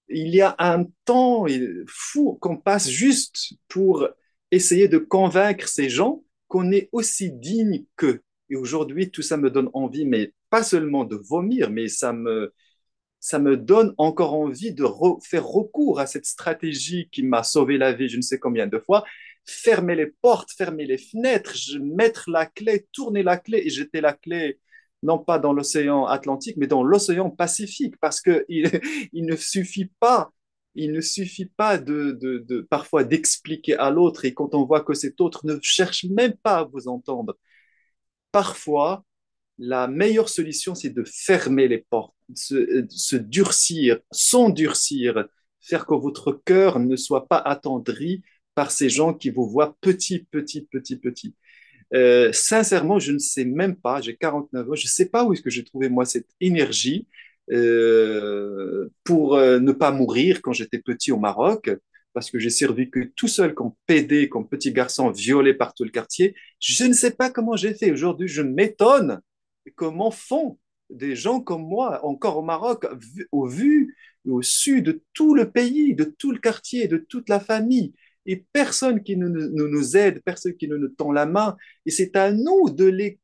il 0.08 0.34
y 0.34 0.40
a 0.40 0.54
un 0.58 0.86
temps 1.04 1.46
fou 1.86 2.38
qu'on 2.40 2.56
passe 2.56 2.88
juste 2.88 3.54
pour 3.68 4.08
essayer 4.50 4.88
de 4.88 4.98
convaincre 4.98 5.68
ces 5.68 5.88
gens 5.88 6.22
qu'on 6.48 6.70
est 6.72 6.88
aussi 6.92 7.32
digne 7.32 7.84
qu'eux. 7.96 8.22
Et 8.50 8.56
aujourd'hui, 8.56 9.10
tout 9.10 9.22
ça 9.22 9.38
me 9.38 9.50
donne 9.50 9.70
envie, 9.72 10.04
mais 10.04 10.34
pas 10.50 10.62
seulement 10.62 11.04
de 11.04 11.16
vomir, 11.16 11.70
mais 11.70 11.88
ça 11.88 12.12
me, 12.12 12.52
ça 13.20 13.38
me 13.38 13.56
donne 13.56 13.94
encore 13.96 14.34
envie 14.34 14.74
de 14.74 14.84
faire 15.22 15.46
recours 15.46 16.00
à 16.00 16.06
cette 16.06 16.26
stratégie 16.26 17.08
qui 17.10 17.22
m'a 17.22 17.42
sauvé 17.42 17.78
la 17.78 17.92
vie 17.92 18.08
je 18.08 18.16
ne 18.18 18.22
sais 18.22 18.38
combien 18.38 18.66
de 18.66 18.78
fois. 18.78 19.04
Fermer 19.46 19.96
les 19.96 20.06
portes, 20.06 20.52
fermer 20.52 20.84
les 20.86 20.98
fenêtres, 20.98 21.54
mettre 21.80 22.30
la 22.30 22.46
clé, 22.46 22.86
tourner 22.92 23.22
la 23.22 23.38
clé 23.38 23.62
et 23.64 23.70
jeter 23.70 24.00
la 24.00 24.12
clé 24.12 24.58
non 25.02 25.18
pas 25.18 25.38
dans 25.38 25.52
l'océan 25.52 26.06
Atlantique, 26.06 26.56
mais 26.56 26.66
dans 26.66 26.82
l'océan 26.82 27.30
Pacifique, 27.30 27.96
parce 28.00 28.20
qu'il 28.20 28.42
il 29.12 29.26
ne 29.26 29.36
suffit 29.36 29.90
pas, 30.00 30.32
il 30.74 30.92
ne 30.92 31.00
suffit 31.00 31.46
pas 31.46 31.78
de, 31.78 32.66
parfois 32.70 33.04
d'expliquer 33.04 33.76
à 33.76 33.90
l'autre, 33.90 34.24
et 34.24 34.34
quand 34.34 34.54
on 34.54 34.64
voit 34.64 34.82
que 34.82 34.94
cet 34.94 35.20
autre 35.20 35.46
ne 35.46 35.58
cherche 35.62 36.04
même 36.04 36.34
pas 36.42 36.58
à 36.58 36.64
vous 36.64 36.88
entendre, 36.88 37.36
parfois, 38.30 39.04
la 39.58 39.86
meilleure 39.88 40.28
solution, 40.28 40.74
c'est 40.74 40.90
de 40.90 41.04
fermer 41.04 41.68
les 41.68 41.78
portes, 41.78 42.14
se, 42.34 42.86
se 42.88 43.16
durcir, 43.16 43.98
s'endurcir, 44.10 45.26
faire 45.60 45.86
que 45.86 45.94
votre 45.94 46.32
cœur 46.44 46.78
ne 46.80 46.96
soit 46.96 47.28
pas 47.28 47.38
attendri 47.38 48.22
par 48.54 48.70
ces 48.70 48.90
gens 48.90 49.14
qui 49.14 49.30
vous 49.30 49.48
voient 49.48 49.76
petit, 49.80 50.24
petit, 50.24 50.62
petit, 50.62 50.96
petit. 50.96 51.34
Euh, 51.94 52.32
sincèrement, 52.32 52.98
je 52.98 53.12
ne 53.12 53.18
sais 53.18 53.44
même 53.44 53.76
pas, 53.76 54.00
j'ai 54.00 54.16
49 54.16 54.70
ans, 54.70 54.74
je 54.74 54.84
ne 54.84 54.88
sais 54.88 55.06
pas 55.06 55.24
où 55.24 55.32
est-ce 55.32 55.42
que 55.42 55.50
j'ai 55.50 55.64
trouvé 55.64 55.88
moi 55.88 56.04
cette 56.06 56.28
énergie 56.40 57.06
euh, 57.50 58.88
pour 59.04 59.34
euh, 59.36 59.58
ne 59.58 59.72
pas 59.72 59.90
mourir 59.90 60.40
quand 60.42 60.52
j'étais 60.52 60.78
petit 60.78 61.12
au 61.12 61.18
Maroc, 61.18 61.70
parce 62.14 62.30
que 62.30 62.38
j'ai 62.38 62.50
survécu 62.50 63.12
tout 63.14 63.28
seul 63.28 63.54
comme 63.54 63.72
PD, 63.86 64.28
comme 64.28 64.48
petit 64.48 64.72
garçon 64.72 65.10
violé 65.10 65.54
par 65.54 65.74
tout 65.74 65.84
le 65.84 65.90
quartier. 65.90 66.34
Je 66.60 66.84
ne 66.84 66.92
sais 66.94 67.12
pas 67.12 67.30
comment 67.30 67.56
j'ai 67.56 67.74
fait. 67.74 67.90
Aujourd'hui, 67.90 68.28
je 68.28 68.42
m'étonne 68.42 69.20
comment 69.76 70.10
font 70.10 70.58
des 70.90 71.16
gens 71.16 71.40
comme 71.40 71.62
moi, 71.62 72.04
encore 72.04 72.38
au 72.38 72.42
Maroc, 72.42 72.86
au 73.32 73.46
vu, 73.46 73.96
au 74.26 74.42
sud 74.42 74.84
de 74.84 75.02
tout 75.14 75.34
le 75.34 75.50
pays, 75.50 75.94
de 75.94 76.04
tout 76.04 76.32
le 76.32 76.38
quartier, 76.38 76.88
de 76.88 76.98
toute 76.98 77.28
la 77.28 77.40
famille 77.40 77.92
et 78.26 78.44
personne 78.52 79.02
qui 79.02 79.16
nous, 79.16 79.28
nous, 79.28 79.96
aide, 79.96 80.22
personne 80.24 80.56
qui 80.56 80.68
nous, 80.68 80.78
nous 80.78 80.88
tend 80.88 81.12
la 81.12 81.26
main. 81.26 81.56
Et 81.86 81.90
c'est 81.90 82.16
à 82.16 82.32
nous 82.32 82.70
de 82.70 82.84
les, 82.84 83.18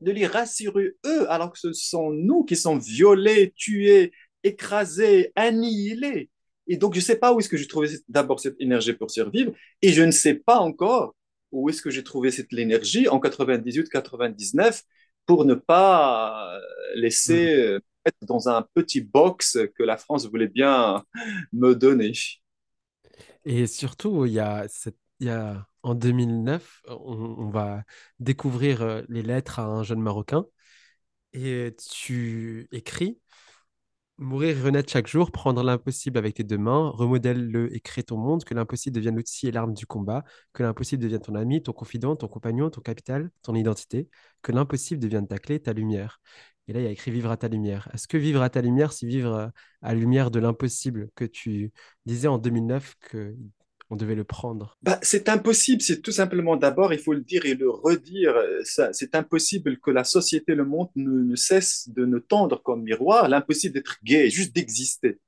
de 0.00 0.10
les 0.10 0.26
rassurer, 0.26 0.94
eux, 1.06 1.30
alors 1.30 1.52
que 1.52 1.58
ce 1.58 1.72
sont 1.72 2.10
nous 2.10 2.44
qui 2.44 2.56
sommes 2.56 2.80
violés, 2.80 3.52
tués, 3.56 4.12
écrasés, 4.42 5.32
annihilés. 5.36 6.30
Et 6.66 6.76
donc, 6.76 6.94
je 6.94 7.00
ne 7.00 7.04
sais 7.04 7.16
pas 7.16 7.32
où 7.32 7.40
est-ce 7.40 7.48
que 7.48 7.56
j'ai 7.56 7.66
trouvé 7.66 7.88
d'abord 8.08 8.40
cette 8.40 8.60
énergie 8.60 8.92
pour 8.92 9.10
survivre, 9.10 9.52
et 9.82 9.92
je 9.92 10.02
ne 10.02 10.12
sais 10.12 10.34
pas 10.34 10.58
encore 10.58 11.14
où 11.52 11.68
est-ce 11.68 11.82
que 11.82 11.90
j'ai 11.90 12.04
trouvé 12.04 12.30
cette 12.30 12.52
énergie 12.52 13.08
en 13.08 13.18
98, 13.18 13.88
99 13.88 14.82
pour 15.26 15.44
ne 15.44 15.54
pas 15.54 16.58
laisser 16.94 17.76
mm. 17.76 17.80
être 18.06 18.26
dans 18.26 18.48
un 18.48 18.66
petit 18.74 19.00
box 19.00 19.58
que 19.76 19.82
la 19.82 19.96
France 19.96 20.28
voulait 20.28 20.48
bien 20.48 21.04
me 21.52 21.74
donner. 21.74 22.12
Et 23.44 23.66
surtout, 23.66 24.26
il 24.26 24.32
y 24.32 24.40
a, 24.40 24.66
il 25.20 25.26
y 25.26 25.30
a 25.30 25.66
en 25.82 25.94
2009, 25.94 26.82
on, 26.88 27.48
va 27.50 27.84
découvrir 28.18 29.02
les 29.08 29.22
lettres 29.22 29.58
à 29.60 29.64
un 29.64 29.82
jeune 29.82 30.00
Marocain 30.00 30.44
et 31.32 31.74
tu 31.78 32.68
écris 32.72 33.18
Mourir 34.18 34.58
et 34.58 34.60
renaître 34.60 34.92
chaque 34.92 35.06
jour, 35.06 35.30
prendre 35.32 35.62
l'impossible 35.62 36.18
avec 36.18 36.34
tes 36.34 36.44
deux 36.44 36.58
mains, 36.58 36.90
remodèle-le 36.90 37.74
et 37.74 37.80
crée 37.80 38.02
ton 38.02 38.18
monde, 38.18 38.44
que 38.44 38.52
l'impossible 38.52 38.94
devienne 38.94 39.16
l'outil 39.16 39.46
et 39.48 39.50
l'arme 39.50 39.72
du 39.72 39.86
combat, 39.86 40.24
que 40.52 40.62
l'impossible 40.62 41.02
devienne 41.02 41.22
ton 41.22 41.34
ami, 41.34 41.62
ton 41.62 41.72
confident, 41.72 42.16
ton 42.16 42.28
compagnon, 42.28 42.68
ton 42.68 42.82
capital, 42.82 43.30
ton 43.40 43.54
identité, 43.54 44.10
que 44.42 44.52
l'impossible 44.52 45.00
devienne 45.00 45.26
ta 45.26 45.38
clé, 45.38 45.58
ta 45.58 45.72
lumière. 45.72 46.20
Et 46.70 46.72
là, 46.72 46.78
il 46.78 46.84
y 46.84 46.86
a 46.86 46.92
écrit 46.92 47.10
vivre 47.10 47.32
à 47.32 47.36
ta 47.36 47.48
lumière. 47.48 47.88
Est-ce 47.92 48.06
que 48.06 48.16
vivre 48.16 48.42
à 48.42 48.48
ta 48.48 48.60
lumière, 48.60 48.92
c'est 48.92 49.04
vivre 49.04 49.34
euh, 49.34 49.46
à 49.82 49.92
la 49.92 49.98
lumière 49.98 50.30
de 50.30 50.38
l'impossible 50.38 51.08
que 51.16 51.24
tu 51.24 51.72
disais 52.06 52.28
en 52.28 52.38
2009 52.38 52.94
que 53.00 53.34
on 53.92 53.96
devait 53.96 54.14
le 54.14 54.22
prendre? 54.22 54.78
Bah, 54.80 55.00
C'est 55.02 55.28
impossible, 55.28 55.82
c'est 55.82 56.00
tout 56.00 56.12
simplement 56.12 56.56
d'abord, 56.56 56.92
il 56.92 57.00
faut 57.00 57.12
le 57.12 57.22
dire 57.22 57.44
et 57.44 57.56
le 57.56 57.68
redire, 57.68 58.36
c'est 58.92 59.16
impossible 59.16 59.80
que 59.80 59.90
la 59.90 60.04
société, 60.04 60.54
le 60.54 60.64
monde 60.64 60.90
ne, 60.94 61.34
cesse 61.34 61.88
de 61.88 62.06
nous 62.06 62.20
tendre 62.20 62.62
comme 62.62 62.84
miroir, 62.84 63.28
l'impossible 63.28 63.74
d'être 63.74 63.98
gay, 64.04 64.30
juste 64.30 64.54
d'exister, 64.54 65.18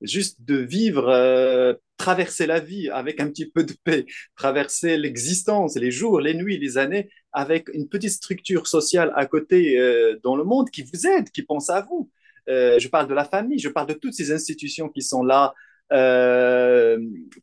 juste 0.00 0.42
de 0.42 0.56
vivre, 0.56 1.08
euh, 1.08 1.74
traverser 1.96 2.46
la 2.46 2.60
vie 2.60 2.88
avec 2.90 3.20
un 3.20 3.28
petit 3.28 3.46
peu 3.46 3.64
de 3.64 3.74
paix, 3.84 4.06
traverser 4.36 4.96
l'existence, 4.98 5.76
les 5.76 5.90
jours, 5.90 6.20
les 6.20 6.34
nuits, 6.34 6.58
les 6.58 6.78
années, 6.78 7.08
avec 7.32 7.68
une 7.72 7.88
petite 7.88 8.10
structure 8.10 8.66
sociale 8.66 9.12
à 9.16 9.26
côté 9.26 9.78
euh, 9.78 10.18
dans 10.22 10.36
le 10.36 10.44
monde 10.44 10.70
qui 10.70 10.82
vous 10.82 11.06
aide, 11.06 11.30
qui 11.30 11.42
pense 11.42 11.70
à 11.70 11.80
vous. 11.82 12.10
Euh, 12.48 12.78
je 12.78 12.88
parle 12.88 13.08
de 13.08 13.14
la 13.14 13.24
famille, 13.24 13.58
je 13.58 13.68
parle 13.68 13.88
de 13.88 13.94
toutes 13.94 14.14
ces 14.14 14.30
institutions 14.30 14.88
qui 14.88 15.02
sont 15.02 15.24
là 15.24 15.52
euh, 15.92 16.98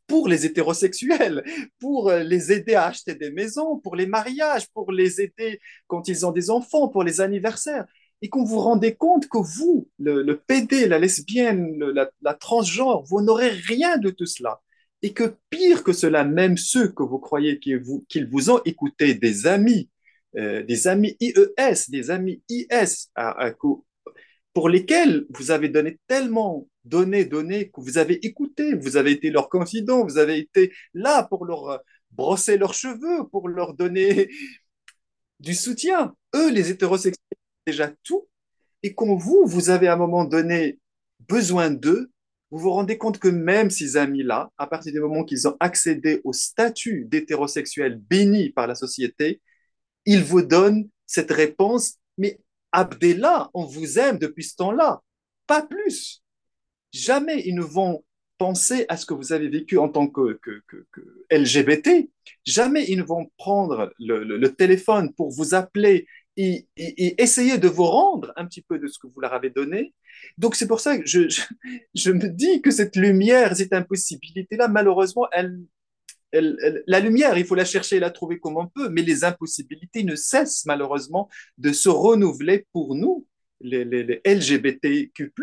pour 0.07 0.27
les 0.27 0.45
hétérosexuels, 0.45 1.43
pour 1.79 2.11
les 2.11 2.51
aider 2.51 2.75
à 2.75 2.85
acheter 2.85 3.15
des 3.15 3.31
maisons, 3.31 3.79
pour 3.79 3.95
les 3.95 4.05
mariages, 4.05 4.67
pour 4.73 4.91
les 4.91 5.21
aider 5.21 5.59
quand 5.87 6.07
ils 6.07 6.25
ont 6.25 6.31
des 6.31 6.49
enfants, 6.49 6.87
pour 6.89 7.03
les 7.03 7.21
anniversaires. 7.21 7.85
Et 8.23 8.29
qu'on 8.29 8.43
vous 8.43 8.59
rendez 8.59 8.95
compte 8.95 9.27
que 9.27 9.37
vous, 9.37 9.87
le, 9.99 10.33
PD, 10.47 10.87
la 10.87 10.97
lesbienne, 10.97 11.77
la, 11.77 12.33
transgenre, 12.33 13.03
vous 13.03 13.21
n'aurez 13.21 13.49
rien 13.49 13.97
de 13.97 14.09
tout 14.09 14.25
cela. 14.25 14.61
Et 15.01 15.13
que 15.13 15.35
pire 15.49 15.83
que 15.83 15.93
cela, 15.93 16.23
même 16.23 16.57
ceux 16.57 16.87
que 16.87 17.03
vous 17.03 17.19
croyez 17.19 17.59
qu'ils 17.59 17.83
vous, 17.83 18.49
ont 18.49 18.61
écouté, 18.63 19.13
des 19.13 19.45
amis, 19.45 19.89
euh, 20.37 20.63
des 20.63 20.87
amis 20.87 21.17
IES, 21.19 21.89
des 21.89 22.09
amis 22.09 22.41
IS, 22.49 23.09
pour 24.53 24.69
lesquels 24.69 25.25
vous 25.29 25.51
avez 25.51 25.69
donné 25.69 25.99
tellement 26.07 26.67
donné, 26.85 27.25
donné, 27.25 27.69
que 27.71 27.81
vous 27.81 27.97
avez 27.97 28.25
écouté, 28.25 28.73
vous 28.75 28.97
avez 28.97 29.11
été 29.11 29.29
leur 29.31 29.49
confident, 29.49 30.03
vous 30.03 30.17
avez 30.17 30.37
été 30.37 30.73
là 30.93 31.23
pour 31.23 31.45
leur 31.45 31.69
euh, 31.69 31.77
brosser 32.11 32.57
leurs 32.57 32.73
cheveux, 32.73 33.27
pour 33.31 33.49
leur 33.49 33.73
donner 33.73 34.29
du 35.39 35.53
soutien. 35.55 36.15
Eux, 36.35 36.51
les 36.51 36.69
hétérosexuels, 36.71 37.17
déjà 37.65 37.91
tout. 38.03 38.27
Et 38.81 38.93
quand 38.93 39.15
vous, 39.15 39.43
vous 39.45 39.69
avez 39.69 39.87
à 39.87 39.93
un 39.93 39.97
moment 39.97 40.25
donné 40.25 40.79
besoin 41.19 41.69
d'eux, 41.69 42.11
vous 42.51 42.59
vous 42.59 42.71
rendez 42.71 42.97
compte 42.97 43.17
que 43.17 43.29
même 43.29 43.71
ces 43.71 43.97
amis-là, 43.97 44.51
à 44.57 44.67
partir 44.67 44.93
du 44.93 44.99
moment 44.99 45.23
qu'ils 45.23 45.47
ont 45.47 45.57
accédé 45.59 46.21
au 46.23 46.33
statut 46.33 47.05
d'hétérosexuel 47.05 47.97
béni 47.97 48.51
par 48.51 48.67
la 48.67 48.75
société, 48.75 49.41
ils 50.05 50.23
vous 50.23 50.41
donnent 50.41 50.87
cette 51.07 51.31
réponse, 51.31 51.95
mais 52.17 52.39
Abdella, 52.71 53.49
on 53.53 53.65
vous 53.65 53.97
aime 53.97 54.19
depuis 54.19 54.43
ce 54.43 54.55
temps-là, 54.57 55.01
pas 55.47 55.63
plus. 55.63 56.21
Jamais 56.91 57.41
ils 57.45 57.55
ne 57.55 57.63
vont 57.63 58.03
penser 58.37 58.85
à 58.89 58.97
ce 58.97 59.05
que 59.05 59.13
vous 59.13 59.33
avez 59.33 59.47
vécu 59.47 59.77
en 59.77 59.89
tant 59.89 60.07
que, 60.07 60.39
LGBT. 61.31 62.09
Jamais 62.45 62.85
ils 62.87 62.97
ne 62.97 63.03
vont 63.03 63.31
prendre 63.37 63.93
le, 63.99 64.47
téléphone 64.49 65.13
pour 65.13 65.31
vous 65.31 65.55
appeler 65.55 66.05
et, 66.37 66.67
essayer 66.77 67.57
de 67.57 67.67
vous 67.67 67.83
rendre 67.83 68.33
un 68.35 68.45
petit 68.45 68.61
peu 68.61 68.79
de 68.79 68.87
ce 68.87 68.97
que 68.99 69.07
vous 69.07 69.19
leur 69.19 69.33
avez 69.33 69.49
donné. 69.49 69.93
Donc 70.37 70.55
c'est 70.55 70.67
pour 70.67 70.79
ça 70.79 70.97
que 70.97 71.05
je, 71.05 72.11
me 72.11 72.27
dis 72.27 72.61
que 72.61 72.71
cette 72.71 72.95
lumière, 72.95 73.55
cette 73.55 73.73
impossibilité-là, 73.73 74.67
malheureusement, 74.67 75.27
la 76.33 76.99
lumière, 76.99 77.37
il 77.37 77.45
faut 77.45 77.55
la 77.55 77.65
chercher 77.65 77.97
et 77.97 77.99
la 77.99 78.09
trouver 78.09 78.39
comme 78.39 78.57
on 78.57 78.67
peut, 78.67 78.89
mais 78.89 79.01
les 79.01 79.23
impossibilités 79.23 80.03
ne 80.03 80.15
cessent 80.15 80.65
malheureusement 80.65 81.29
de 81.57 81.71
se 81.71 81.89
renouveler 81.89 82.65
pour 82.71 82.95
nous, 82.95 83.27
les, 83.61 84.21
LGBTQ, 84.25 85.33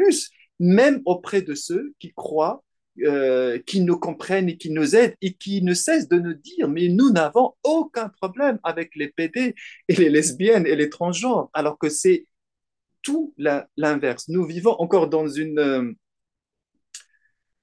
même 0.58 1.00
auprès 1.04 1.42
de 1.42 1.54
ceux 1.54 1.94
qui 1.98 2.12
croient, 2.12 2.62
euh, 3.04 3.58
qui 3.66 3.80
nous 3.80 3.98
comprennent 3.98 4.48
et 4.48 4.56
qui 4.56 4.70
nous 4.70 4.96
aident 4.96 5.14
et 5.22 5.34
qui 5.34 5.62
ne 5.62 5.74
cessent 5.74 6.08
de 6.08 6.18
nous 6.18 6.34
dire 6.34 6.68
Mais 6.68 6.88
nous 6.88 7.10
n'avons 7.10 7.54
aucun 7.62 8.08
problème 8.08 8.58
avec 8.62 8.94
les 8.96 9.08
PD 9.08 9.54
et 9.88 9.94
les 9.94 10.08
lesbiennes 10.08 10.66
et 10.66 10.76
les 10.76 10.90
transgenres, 10.90 11.50
alors 11.52 11.78
que 11.78 11.88
c'est 11.88 12.26
tout 13.02 13.34
l'inverse. 13.76 14.28
Nous 14.28 14.44
vivons 14.44 14.72
encore 14.78 15.08
dans 15.08 15.28
une 15.28 15.58
euh, 15.58 15.92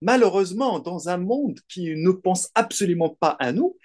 malheureusement 0.01 0.79
dans 0.79 1.09
un 1.09 1.17
monde 1.17 1.59
qui 1.67 1.95
ne 1.95 2.11
pense 2.11 2.49
absolument 2.55 3.09
pas 3.19 3.35
à 3.39 3.51
nous. 3.51 3.77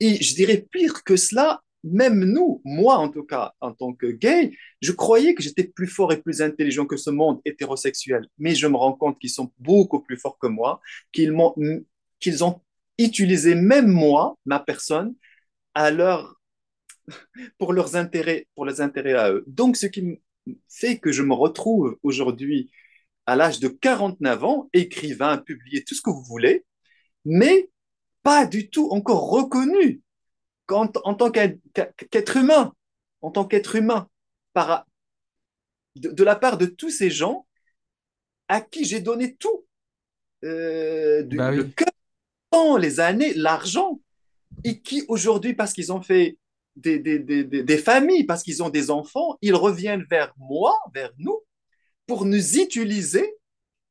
Et 0.00 0.22
je 0.22 0.34
dirais 0.34 0.66
pire 0.70 1.04
que 1.04 1.16
cela, 1.16 1.62
même 1.84 2.24
nous, 2.24 2.60
moi 2.64 2.96
en 2.96 3.08
tout 3.08 3.24
cas, 3.24 3.54
en 3.60 3.72
tant 3.72 3.92
que 3.94 4.06
gay, 4.06 4.52
je 4.80 4.92
croyais 4.92 5.34
que 5.34 5.42
j'étais 5.42 5.64
plus 5.64 5.86
fort 5.86 6.12
et 6.12 6.20
plus 6.20 6.42
intelligent 6.42 6.86
que 6.86 6.96
ce 6.96 7.10
monde 7.10 7.40
hétérosexuel. 7.44 8.28
Mais 8.38 8.54
je 8.54 8.66
me 8.66 8.76
rends 8.76 8.92
compte 8.94 9.18
qu'ils 9.18 9.30
sont 9.30 9.52
beaucoup 9.58 10.00
plus 10.00 10.16
forts 10.16 10.38
que 10.38 10.46
moi, 10.46 10.80
qu'ils 11.12 11.34
ont 12.44 12.60
utilisé 12.98 13.54
même 13.54 13.88
moi, 13.88 14.38
ma 14.44 14.60
personne, 14.60 15.14
à 15.74 15.90
leur, 15.90 16.40
pour 17.58 17.72
leurs 17.72 17.96
intérêts, 17.96 18.46
pour 18.54 18.66
les 18.66 18.80
intérêts 18.80 19.14
à 19.14 19.32
eux. 19.32 19.44
Donc, 19.46 19.76
ce 19.76 19.86
qui 19.86 20.20
fait 20.68 20.98
que 20.98 21.12
je 21.12 21.22
me 21.22 21.34
retrouve 21.34 21.98
aujourd'hui 22.02 22.70
à 23.26 23.36
l'âge 23.36 23.60
de 23.60 23.68
49 23.68 24.44
ans, 24.44 24.68
écrivain, 24.72 25.38
publié 25.38 25.84
tout 25.84 25.94
ce 25.94 26.02
que 26.02 26.10
vous 26.10 26.24
voulez, 26.24 26.64
mais 27.24 27.70
pas 28.22 28.46
du 28.46 28.70
tout 28.70 28.88
encore 28.90 29.30
reconnu 29.30 30.02
en 30.72 31.14
tant 31.14 31.30
qu'être 31.30 32.36
humain, 32.36 32.72
en 33.22 33.30
tant 33.30 33.44
qu'être 33.44 33.76
humain, 33.76 34.08
par, 34.52 34.86
de, 35.96 36.24
la 36.24 36.36
part 36.36 36.58
de 36.58 36.66
tous 36.66 36.90
ces 36.90 37.10
gens 37.10 37.46
à 38.48 38.60
qui 38.60 38.84
j'ai 38.84 39.00
donné 39.00 39.36
tout, 39.36 39.64
euh, 40.44 41.22
bah 41.24 41.50
le 41.50 41.64
cœur, 41.64 42.78
les 42.78 43.00
années, 43.00 43.32
l'argent, 43.34 44.00
et 44.64 44.80
qui 44.80 45.04
aujourd'hui, 45.08 45.54
parce 45.54 45.72
qu'ils 45.72 45.92
ont 45.92 46.02
fait 46.02 46.36
des, 46.76 46.98
des 46.98 47.78
familles, 47.78 48.24
parce 48.24 48.42
qu'ils 48.42 48.62
ont 48.62 48.70
des 48.70 48.90
enfants, 48.90 49.38
ils 49.42 49.54
reviennent 49.54 50.04
vers 50.10 50.32
moi, 50.38 50.76
vers 50.94 51.12
nous, 51.18 51.40
pour 52.06 52.24
nous 52.24 52.58
utiliser, 52.58 53.36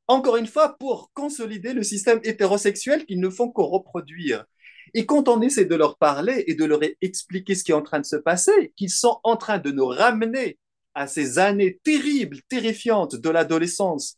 encore 0.06 0.36
une 0.36 0.46
fois, 0.46 0.76
pour 0.78 1.10
consolider 1.14 1.72
le 1.72 1.82
système 1.82 2.20
hétérosexuel 2.24 3.06
qu'ils 3.06 3.20
ne 3.20 3.30
font 3.30 3.50
que 3.50 3.62
reproduire. 3.62 4.44
Et 4.94 5.06
quand 5.06 5.28
on 5.28 5.40
essaie 5.42 5.64
de 5.64 5.74
leur 5.74 5.96
parler 5.98 6.44
et 6.46 6.54
de 6.54 6.64
leur 6.64 6.80
expliquer 7.00 7.54
ce 7.54 7.64
qui 7.64 7.72
est 7.72 7.74
en 7.74 7.82
train 7.82 8.00
de 8.00 8.06
se 8.06 8.16
passer, 8.16 8.72
qu'ils 8.76 8.90
sont 8.90 9.20
en 9.24 9.36
train 9.36 9.58
de 9.58 9.70
nous 9.70 9.86
ramener 9.86 10.58
à 10.94 11.06
ces 11.06 11.38
années 11.38 11.78
terribles, 11.84 12.38
terrifiantes 12.48 13.16
de 13.16 13.30
l'adolescence, 13.30 14.16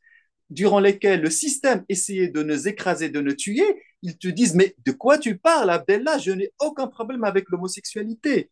durant 0.51 0.81
lesquelles 0.81 1.23
le 1.23 1.31
système 1.31 1.85
essayait 1.89 2.29
de 2.29 2.43
nous 2.43 2.69
écraser, 2.69 3.09
de 3.09 3.21
nous 3.21 3.35
tuer, 3.35 3.83
ils 4.03 4.19
te 4.19 4.29
disent, 4.29 4.55
mais 4.55 4.75
de 4.85 4.93
quoi 4.93 5.19
tu 5.19 5.39
parles, 5.39 5.71
Abdella 5.71 6.19
Je 6.19 6.33
n'ai 6.33 6.53
aucun 6.61 6.89
problème 6.89 7.25
avec 7.25 7.49
l'homosexualité 7.51 8.51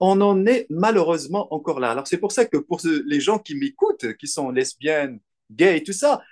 on 0.00 0.20
en 0.20 0.46
est 0.46 0.66
malheureusement 0.70 1.52
encore 1.54 1.80
là. 1.80 1.90
Alors 1.90 2.06
c'est 2.06 2.18
pour 2.18 2.32
ça 2.32 2.44
que 2.44 2.58
pour 2.58 2.80
les 2.84 3.20
gens 3.20 3.38
qui 3.38 3.54
m'écoutent, 3.54 4.14
qui 4.16 4.26
sont 4.26 4.50
lesbiennes, 4.50 5.20
gays, 5.50 5.82
tout 5.82 5.92
ça, 5.92 6.22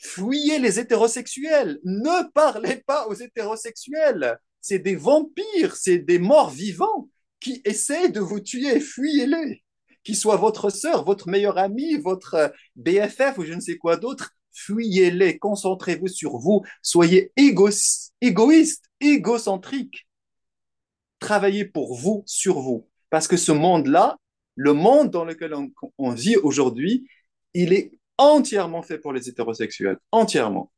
fuyez 0.00 0.58
les 0.58 0.80
hétérosexuels. 0.80 1.78
Ne 1.84 2.30
parlez 2.32 2.76
pas 2.86 3.06
aux 3.06 3.14
hétérosexuels. 3.14 4.38
C'est 4.60 4.78
des 4.78 4.96
vampires, 4.96 5.76
c'est 5.76 5.98
des 5.98 6.18
morts 6.18 6.50
vivants 6.50 7.08
qui 7.38 7.62
essaient 7.64 8.08
de 8.08 8.20
vous 8.20 8.40
tuer. 8.40 8.80
Fuyez-les. 8.80 9.62
Qu'ils 10.02 10.16
soient 10.16 10.36
votre 10.36 10.70
sœur, 10.70 11.04
votre 11.04 11.28
meilleur 11.28 11.58
ami, 11.58 11.96
votre 11.96 12.52
BFF 12.76 13.36
ou 13.38 13.44
je 13.44 13.52
ne 13.52 13.60
sais 13.60 13.76
quoi 13.76 13.96
d'autre, 13.96 14.32
fuyez-les. 14.52 15.38
Concentrez-vous 15.38 16.08
sur 16.08 16.38
vous. 16.38 16.62
Soyez 16.82 17.32
égoïstes, 17.36 18.12
égocentriques. 19.00 20.06
Travaillez 21.18 21.66
pour 21.66 21.94
vous, 21.94 22.22
sur 22.26 22.60
vous. 22.60 22.88
Parce 23.10 23.28
que 23.28 23.36
ce 23.36 23.52
monde-là, 23.52 24.16
le 24.54 24.72
monde 24.72 25.10
dans 25.10 25.24
lequel 25.24 25.54
on, 25.98 26.10
vit 26.10 26.36
aujourd'hui, 26.36 27.06
il 27.52 27.72
est 27.72 27.92
entièrement 28.20 28.82
fait 28.82 28.98
pour 28.98 29.12
les 29.12 29.28
hétérosexuels, 29.28 29.98
entièrement. 30.12 30.70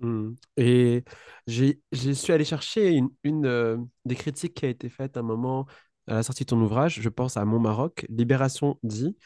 Hmm. 0.00 0.32
Et 0.56 1.04
j'ai 1.46 1.78
su 2.14 2.32
aller 2.32 2.44
chercher 2.44 2.98
une, 3.22 3.46
euh, 3.46 3.76
des 4.06 4.14
critiques 4.14 4.54
qui 4.54 4.64
a 4.64 4.68
été 4.70 4.88
faite 4.88 5.18
à 5.18 5.20
un 5.20 5.22
moment 5.22 5.66
à 6.06 6.14
la 6.14 6.22
sortie 6.22 6.44
de 6.44 6.48
ton 6.48 6.60
ouvrage, 6.60 7.00
je 7.00 7.08
pense 7.08 7.36
à 7.36 7.44
Mon 7.44 7.60
Maroc, 7.60 8.06
Libération 8.08 8.78
dit 8.82 9.16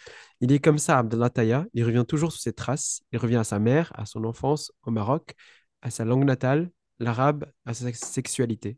Il 0.40 0.52
est 0.52 0.58
comme 0.58 0.78
ça, 0.78 0.99
Abdellah 0.99 1.30
Taya, 1.30 1.64
il 1.73 1.84
revient 1.84 2.04
toujours 2.06 2.32
sous 2.32 2.40
ses 2.40 2.52
traces, 2.52 3.02
il 3.12 3.18
revient 3.18 3.37
à 3.37 3.44
sa 3.44 3.58
mère, 3.58 3.92
à 3.94 4.04
son 4.04 4.25
enfance 4.25 4.73
au 4.82 4.90
Maroc, 4.90 5.34
à 5.80 5.90
sa 5.90 6.04
langue 6.04 6.25
natale, 6.25 6.70
l'arabe, 6.99 7.46
à 7.64 7.73
sa 7.73 7.90
sexualité. 7.92 8.76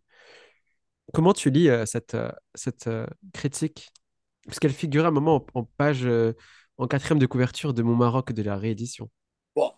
Comment 1.14 1.32
tu 1.32 1.50
lis 1.50 1.68
euh, 1.68 1.86
cette, 1.86 2.14
euh, 2.14 2.30
cette 2.54 2.88
critique? 3.32 3.90
Parce 4.46 4.60
qu'elle 4.60 4.72
figure 4.72 5.06
à 5.06 5.08
un 5.08 5.12
moment 5.12 5.44
en, 5.54 5.64
page, 5.64 6.06
en 6.78 6.86
quatrième 6.86 7.18
de 7.18 7.26
couverture 7.26 7.74
de 7.74 7.82
Mon 7.82 7.94
Maroc 7.94 8.32
de 8.32 8.42
la 8.42 8.56
réédition. 8.56 9.08
Bon, 9.54 9.72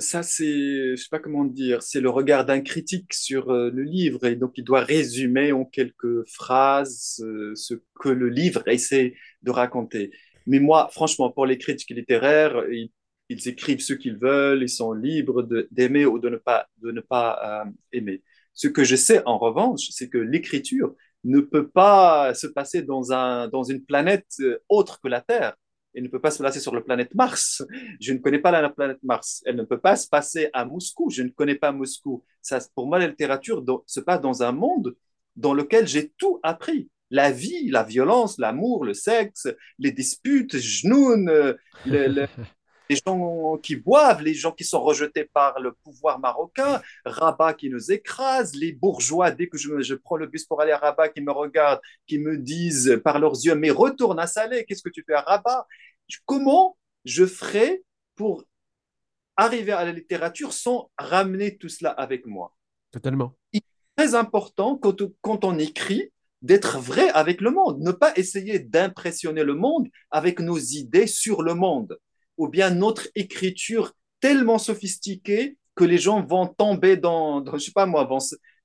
ça 0.00 0.24
c'est, 0.24 0.96
je 0.96 0.96
sais 0.96 1.08
pas 1.08 1.20
comment 1.20 1.44
dire, 1.44 1.82
c'est 1.82 2.00
le 2.00 2.10
regard 2.10 2.44
d'un 2.44 2.60
critique 2.62 3.14
sur 3.14 3.52
le 3.52 3.82
livre 3.82 4.26
et 4.26 4.34
donc 4.34 4.54
il 4.56 4.64
doit 4.64 4.80
résumer 4.80 5.52
en 5.52 5.64
quelques 5.64 6.28
phrases 6.28 7.24
ce 7.54 7.74
que 8.00 8.08
le 8.08 8.28
livre 8.28 8.66
essaie 8.66 9.14
de 9.42 9.52
raconter. 9.52 10.10
Mais 10.46 10.58
moi, 10.58 10.88
franchement, 10.90 11.30
pour 11.30 11.46
les 11.46 11.58
critiques 11.58 11.90
littéraires, 11.90 12.64
ils, 12.72 12.90
écrivent 13.28 13.80
ce 13.80 13.92
qu'ils 13.92 14.16
veulent, 14.16 14.62
ils 14.62 14.68
sont 14.68 14.92
libres 14.92 15.46
d'aimer 15.70 16.06
ou 16.06 16.18
de 16.18 16.28
ne 16.28 16.36
pas, 16.36 16.66
de 16.82 16.90
ne 16.90 17.00
pas 17.00 17.64
aimer. 17.92 18.24
Ce 18.52 18.66
que 18.66 18.82
je 18.82 18.96
sais 18.96 19.22
en 19.26 19.38
revanche, 19.38 19.90
c'est 19.90 20.08
que 20.08 20.18
l'écriture 20.18 20.94
ne 21.24 21.40
peut 21.40 21.68
pas 21.68 22.34
se 22.34 22.46
passer 22.46 22.82
dans, 22.82 23.12
un, 23.12 23.48
dans 23.48 23.62
une 23.62 23.84
planète 23.84 24.26
euh, 24.40 24.58
autre 24.68 25.00
que 25.02 25.08
la 25.08 25.20
Terre. 25.20 25.54
Elle 25.94 26.04
ne 26.04 26.08
peut 26.08 26.20
pas 26.20 26.30
se 26.30 26.42
passer 26.42 26.60
sur 26.60 26.74
la 26.74 26.80
planète 26.80 27.14
Mars. 27.14 27.64
Je 28.00 28.12
ne 28.12 28.18
connais 28.18 28.38
pas 28.38 28.50
la 28.50 28.70
planète 28.70 29.02
Mars. 29.02 29.42
Elle 29.44 29.56
ne 29.56 29.64
peut 29.64 29.80
pas 29.80 29.96
se 29.96 30.08
passer 30.08 30.48
à 30.52 30.64
Moscou. 30.64 31.10
Je 31.10 31.22
ne 31.22 31.30
connais 31.30 31.56
pas 31.56 31.72
Moscou. 31.72 32.24
Ça, 32.42 32.58
pour 32.74 32.86
moi, 32.86 32.98
la 32.98 33.08
littérature 33.08 33.64
se 33.86 34.00
passe 34.00 34.20
dans 34.20 34.42
un 34.42 34.52
monde 34.52 34.94
dans 35.36 35.54
lequel 35.54 35.86
j'ai 35.86 36.10
tout 36.16 36.38
appris. 36.42 36.88
La 37.10 37.32
vie, 37.32 37.70
la 37.70 37.82
violence, 37.82 38.38
l'amour, 38.38 38.84
le 38.84 38.94
sexe, 38.94 39.48
les 39.78 39.90
disputes, 39.90 40.56
genoun, 40.58 41.28
euh, 41.28 41.54
le, 41.84 42.06
le, 42.06 42.26
les 42.90 42.96
gens 43.06 43.56
qui 43.58 43.76
boivent, 43.76 44.20
les 44.20 44.34
gens 44.34 44.50
qui 44.50 44.64
sont 44.64 44.82
rejetés 44.82 45.24
par 45.24 45.60
le 45.60 45.72
pouvoir 45.72 46.18
marocain, 46.18 46.82
Rabat 47.04 47.54
qui 47.54 47.70
nous 47.70 47.92
écrase, 47.92 48.56
les 48.56 48.72
bourgeois, 48.72 49.30
dès 49.30 49.48
que 49.48 49.56
je, 49.56 49.94
prends 49.94 50.16
le 50.16 50.26
bus 50.26 50.44
pour 50.44 50.60
aller 50.60 50.72
à 50.72 50.78
Rabat, 50.78 51.08
qui 51.10 51.20
me 51.20 51.30
regardent, 51.30 51.80
qui 52.08 52.18
me 52.18 52.36
disent 52.36 53.00
par 53.04 53.20
leurs 53.20 53.36
yeux, 53.44 53.54
mais 53.54 53.70
retourne 53.70 54.18
à 54.18 54.26
Salé, 54.26 54.64
qu'est-ce 54.64 54.82
que 54.82 54.88
tu 54.88 55.04
fais 55.06 55.14
à 55.14 55.20
Rabat? 55.20 55.68
Comment 56.26 56.76
je 57.04 57.26
ferai 57.26 57.84
pour 58.16 58.42
arriver 59.36 59.70
à 59.70 59.84
la 59.84 59.92
littérature 59.92 60.52
sans 60.52 60.90
ramener 60.98 61.58
tout 61.58 61.68
cela 61.68 61.90
avec 61.90 62.26
moi? 62.26 62.56
Totalement. 62.90 63.36
Il 63.52 63.58
est 63.58 63.96
très 63.96 64.16
important 64.16 64.76
quand, 64.76 65.00
quand 65.20 65.44
on 65.44 65.56
écrit 65.60 66.10
d'être 66.42 66.78
vrai 66.80 67.08
avec 67.10 67.40
le 67.40 67.52
monde, 67.52 67.78
ne 67.80 67.92
pas 67.92 68.12
essayer 68.16 68.58
d'impressionner 68.58 69.44
le 69.44 69.54
monde 69.54 69.86
avec 70.10 70.40
nos 70.40 70.58
idées 70.58 71.06
sur 71.06 71.42
le 71.42 71.54
monde 71.54 71.96
ou 72.40 72.48
bien 72.48 72.70
notre 72.70 73.06
écriture 73.14 73.92
tellement 74.18 74.56
sophistiquée 74.56 75.58
que 75.74 75.84
les 75.84 75.98
gens 75.98 76.24
vont 76.24 76.46
tomber 76.46 76.96
dans, 76.96 77.44
je 77.52 77.58
sais 77.58 77.72
pas 77.72 77.84
moi, 77.84 78.04
vont, 78.04 78.18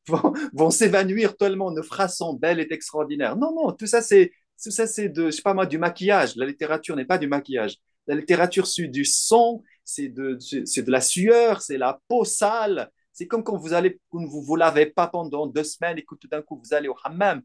vont, 0.54 0.70
s'évanouir 0.70 1.36
tellement 1.36 1.72
notre 1.72 1.88
phrase 1.88 2.16
sont 2.16 2.34
belles 2.36 2.62
et 2.62 2.68
extraordinaires. 2.72 3.36
Non, 3.36 3.54
non, 3.54 3.74
tout 3.74 3.86
ça 3.86 4.02
c'est 4.02 4.32
tout 4.64 4.72
ça 4.72 4.88
c'est 4.88 5.10
de, 5.10 5.26
je 5.26 5.32
sais 5.32 5.42
pas 5.42 5.54
moi, 5.54 5.66
du 5.66 5.78
maquillage. 5.78 6.38
La 6.38 6.46
littérature 6.46 6.96
n'est 6.96 7.06
pas 7.06 7.18
du 7.18 7.28
maquillage. 7.28 7.76
La 8.08 8.16
littérature 8.16 8.66
c'est 8.66 8.88
du 8.88 9.04
son, 9.04 9.62
c'est 9.84 10.08
de, 10.08 10.38
c'est 10.40 10.84
de 10.84 10.92
la 10.92 11.02
sueur, 11.02 11.62
c'est 11.62 11.78
la 11.78 12.00
peau 12.08 12.24
sale. 12.24 12.90
C'est 13.12 13.28
comme 13.28 13.44
quand 13.44 13.58
vous 13.58 13.74
allez, 13.74 14.00
vous 14.12 14.42
vous 14.42 14.56
lavez 14.56 14.86
pas 14.86 15.08
pendant 15.08 15.48
deux 15.48 15.66
semaines 15.66 15.98
et 15.98 16.06
que 16.06 16.16
tout 16.16 16.30
d'un 16.30 16.42
coup 16.42 16.62
vous 16.64 16.74
allez 16.74 16.88
au 16.88 16.96
hammam. 17.04 17.42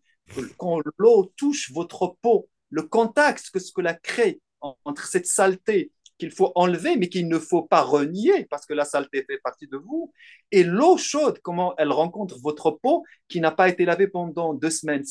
Quand 0.59 0.79
l'eau 0.97 1.33
touche 1.37 1.73
votre 1.73 2.15
peau, 2.23 2.49
le 2.69 2.83
contact 2.83 3.51
que 3.51 3.59
ce 3.59 3.73
que 3.73 3.81
la 3.81 3.95
crée 3.95 4.41
entre 4.61 5.07
cette 5.07 5.27
saleté 5.27 5.91
qu'il 6.21 6.31
faut 6.31 6.53
enlever, 6.55 6.97
mais 6.97 7.09
qu'il 7.09 7.27
ne 7.29 7.39
faut 7.39 7.63
pas 7.63 7.83
renier, 7.83 8.45
parce 8.45 8.67
que 8.67 8.75
la 8.75 8.85
saleté 8.85 9.25
fait 9.25 9.39
partie 9.39 9.67
de 9.67 9.77
vous. 9.77 10.13
Et 10.53 10.63
l'eau 10.63 10.97
chaude, 10.97 11.41
comment 11.43 11.75
elle 11.79 11.91
rencontre 11.91 12.39
votre 12.39 12.71
peau 12.71 13.05
qui 13.29 13.41
n'a 13.41 13.51
pas 13.51 13.69
été 13.69 13.85
lavée 13.85 14.07
pendant 14.07 14.55
deux 14.55 14.71
semaines. 14.71 15.03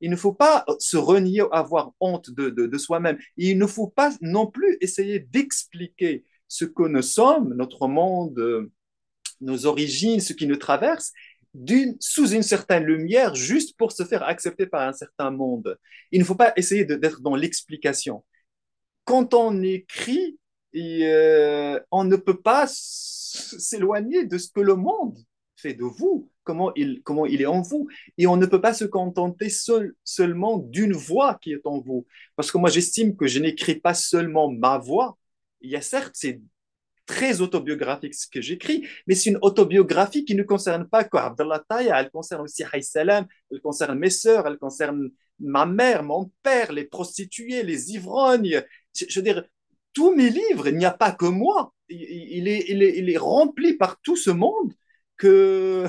il 0.00 0.10
ne 0.10 0.16
faut 0.16 0.32
pas 0.32 0.64
se 0.80 0.96
renier, 0.96 1.42
avoir 1.52 1.92
honte 2.00 2.30
de, 2.30 2.48
de, 2.50 2.78
soi-même. 2.78 3.18
Il 3.36 3.58
ne 3.58 3.66
faut 3.66 3.88
pas 3.88 4.12
non 4.20 4.46
plus 4.46 4.76
essayer 4.80 5.20
d'expliquer 5.20 6.24
ce 6.48 6.64
que 6.64 6.82
nous 6.82 7.02
sommes, 7.02 7.54
notre 7.54 7.86
monde, 7.86 8.70
nos 9.40 9.66
origines, 9.66 10.20
ce 10.20 10.32
qui 10.32 10.46
nous 10.46 10.56
traverse, 10.56 11.12
sous 12.00 12.28
une 12.30 12.42
certaine 12.42 12.84
lumière, 12.84 13.34
juste 13.34 13.76
pour 13.76 13.92
se 13.92 14.04
faire 14.04 14.24
accepter 14.24 14.66
par 14.66 14.88
un 14.88 14.92
certain 14.92 15.30
monde. 15.30 15.78
Il 16.10 16.18
ne 16.20 16.24
faut 16.24 16.34
pas 16.34 16.52
essayer 16.56 16.84
d'être 16.84 17.20
dans 17.20 17.36
l'explication. 17.36 18.24
Quand 19.04 19.34
on 19.34 19.62
écrit, 19.62 20.38
et 20.74 21.06
euh, 21.06 21.78
on 21.92 22.04
ne 22.04 22.16
peut 22.16 22.40
pas 22.40 22.66
s'éloigner 22.68 24.26
de 24.26 24.36
ce 24.38 24.50
que 24.50 24.60
le 24.60 24.74
monde 24.74 25.16
fait 25.56 25.74
de 25.74 25.84
vous, 25.84 26.30
comment 26.42 26.72
il, 26.74 27.02
comment 27.02 27.26
il 27.26 27.40
est 27.40 27.46
en 27.46 27.62
vous. 27.62 27.88
Et 28.18 28.26
on 28.26 28.36
ne 28.36 28.44
peut 28.44 28.60
pas 28.60 28.74
se 28.74 28.84
contenter 28.84 29.48
seul, 29.48 29.94
seulement 30.02 30.58
d'une 30.58 30.92
voix 30.92 31.38
qui 31.40 31.52
est 31.52 31.66
en 31.66 31.80
vous. 31.80 32.06
Parce 32.36 32.50
que 32.50 32.58
moi, 32.58 32.70
j'estime 32.70 33.16
que 33.16 33.26
je 33.26 33.38
n'écris 33.38 33.76
pas 33.76 33.94
seulement 33.94 34.50
ma 34.50 34.78
voix. 34.78 35.16
Il 35.60 35.70
y 35.70 35.76
a 35.76 35.80
certes, 35.80 36.12
c'est 36.14 36.40
très 37.06 37.40
autobiographique 37.40 38.14
ce 38.14 38.26
que 38.26 38.40
j'écris, 38.40 38.86
mais 39.06 39.14
c'est 39.14 39.30
une 39.30 39.38
autobiographie 39.42 40.24
qui 40.24 40.34
ne 40.34 40.42
concerne 40.42 40.88
pas 40.88 41.04
que 41.04 41.18
Abdallah 41.18 41.62
elle 41.70 42.10
concerne 42.10 42.42
aussi 42.42 42.64
Salam, 42.80 43.26
elle 43.52 43.60
concerne 43.60 43.98
mes 43.98 44.10
sœurs, 44.10 44.46
elle 44.46 44.58
concerne 44.58 45.10
ma 45.38 45.66
mère, 45.66 46.02
mon 46.02 46.30
père, 46.42 46.72
les 46.72 46.84
prostituées, 46.84 47.62
les 47.62 47.92
ivrognes. 47.92 48.62
Je, 48.94 49.04
je 49.08 49.20
veux 49.20 49.24
dire, 49.24 49.44
tous 49.94 50.14
mes 50.14 50.28
livres, 50.28 50.68
il 50.68 50.76
n'y 50.76 50.84
a 50.84 50.90
pas 50.90 51.12
que 51.12 51.26
moi. 51.26 51.72
Il, 51.88 52.48
est, 52.48 52.64
il, 52.68 52.82
est, 52.82 52.98
il 52.98 53.10
est, 53.10 53.16
rempli 53.16 53.74
par 53.74 54.00
tout 54.00 54.16
ce 54.16 54.30
monde 54.30 54.72
que, 55.16 55.86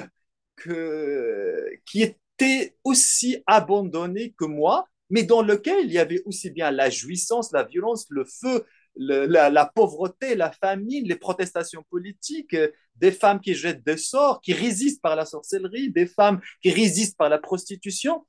que, 0.56 1.65
qui 1.86 2.04
était 2.04 2.76
aussi 2.84 3.38
abandonné 3.48 4.34
que 4.38 4.46
moi, 4.46 4.88
mais 5.10 5.24
dans 5.24 5.41
lequel 5.41 5.86
il 5.86 5.91
y 5.91 5.98
avait 5.98 6.22
aussi 6.26 6.50
bien 6.52 6.72
la 6.72 6.89
jouissance, 6.89 7.52
la 7.52 7.63
violence, 7.63 8.06
le 8.10 8.26
feu, 8.26 8.65
la, 8.98 9.50
la, 9.50 9.65
pauvreté, 9.65 10.36
la 10.36 10.52
famine, 10.52 11.08
les 11.08 11.15
protestations 11.15 11.84
politiques, 11.89 12.56
des 12.96 13.12
femmes 13.12 13.39
qui 13.39 13.54
jettent 13.54 13.86
des 13.86 13.98
sorts, 13.98 14.41
qui 14.41 14.54
résistent 14.54 15.02
par 15.02 15.15
la 15.15 15.26
sorcellerie, 15.26 15.91
des 15.91 16.08
femmes 16.08 16.41
qui 16.62 16.72
résistent 16.72 17.18
par 17.18 17.30
la 17.30 17.39
prostitution. 17.39 18.26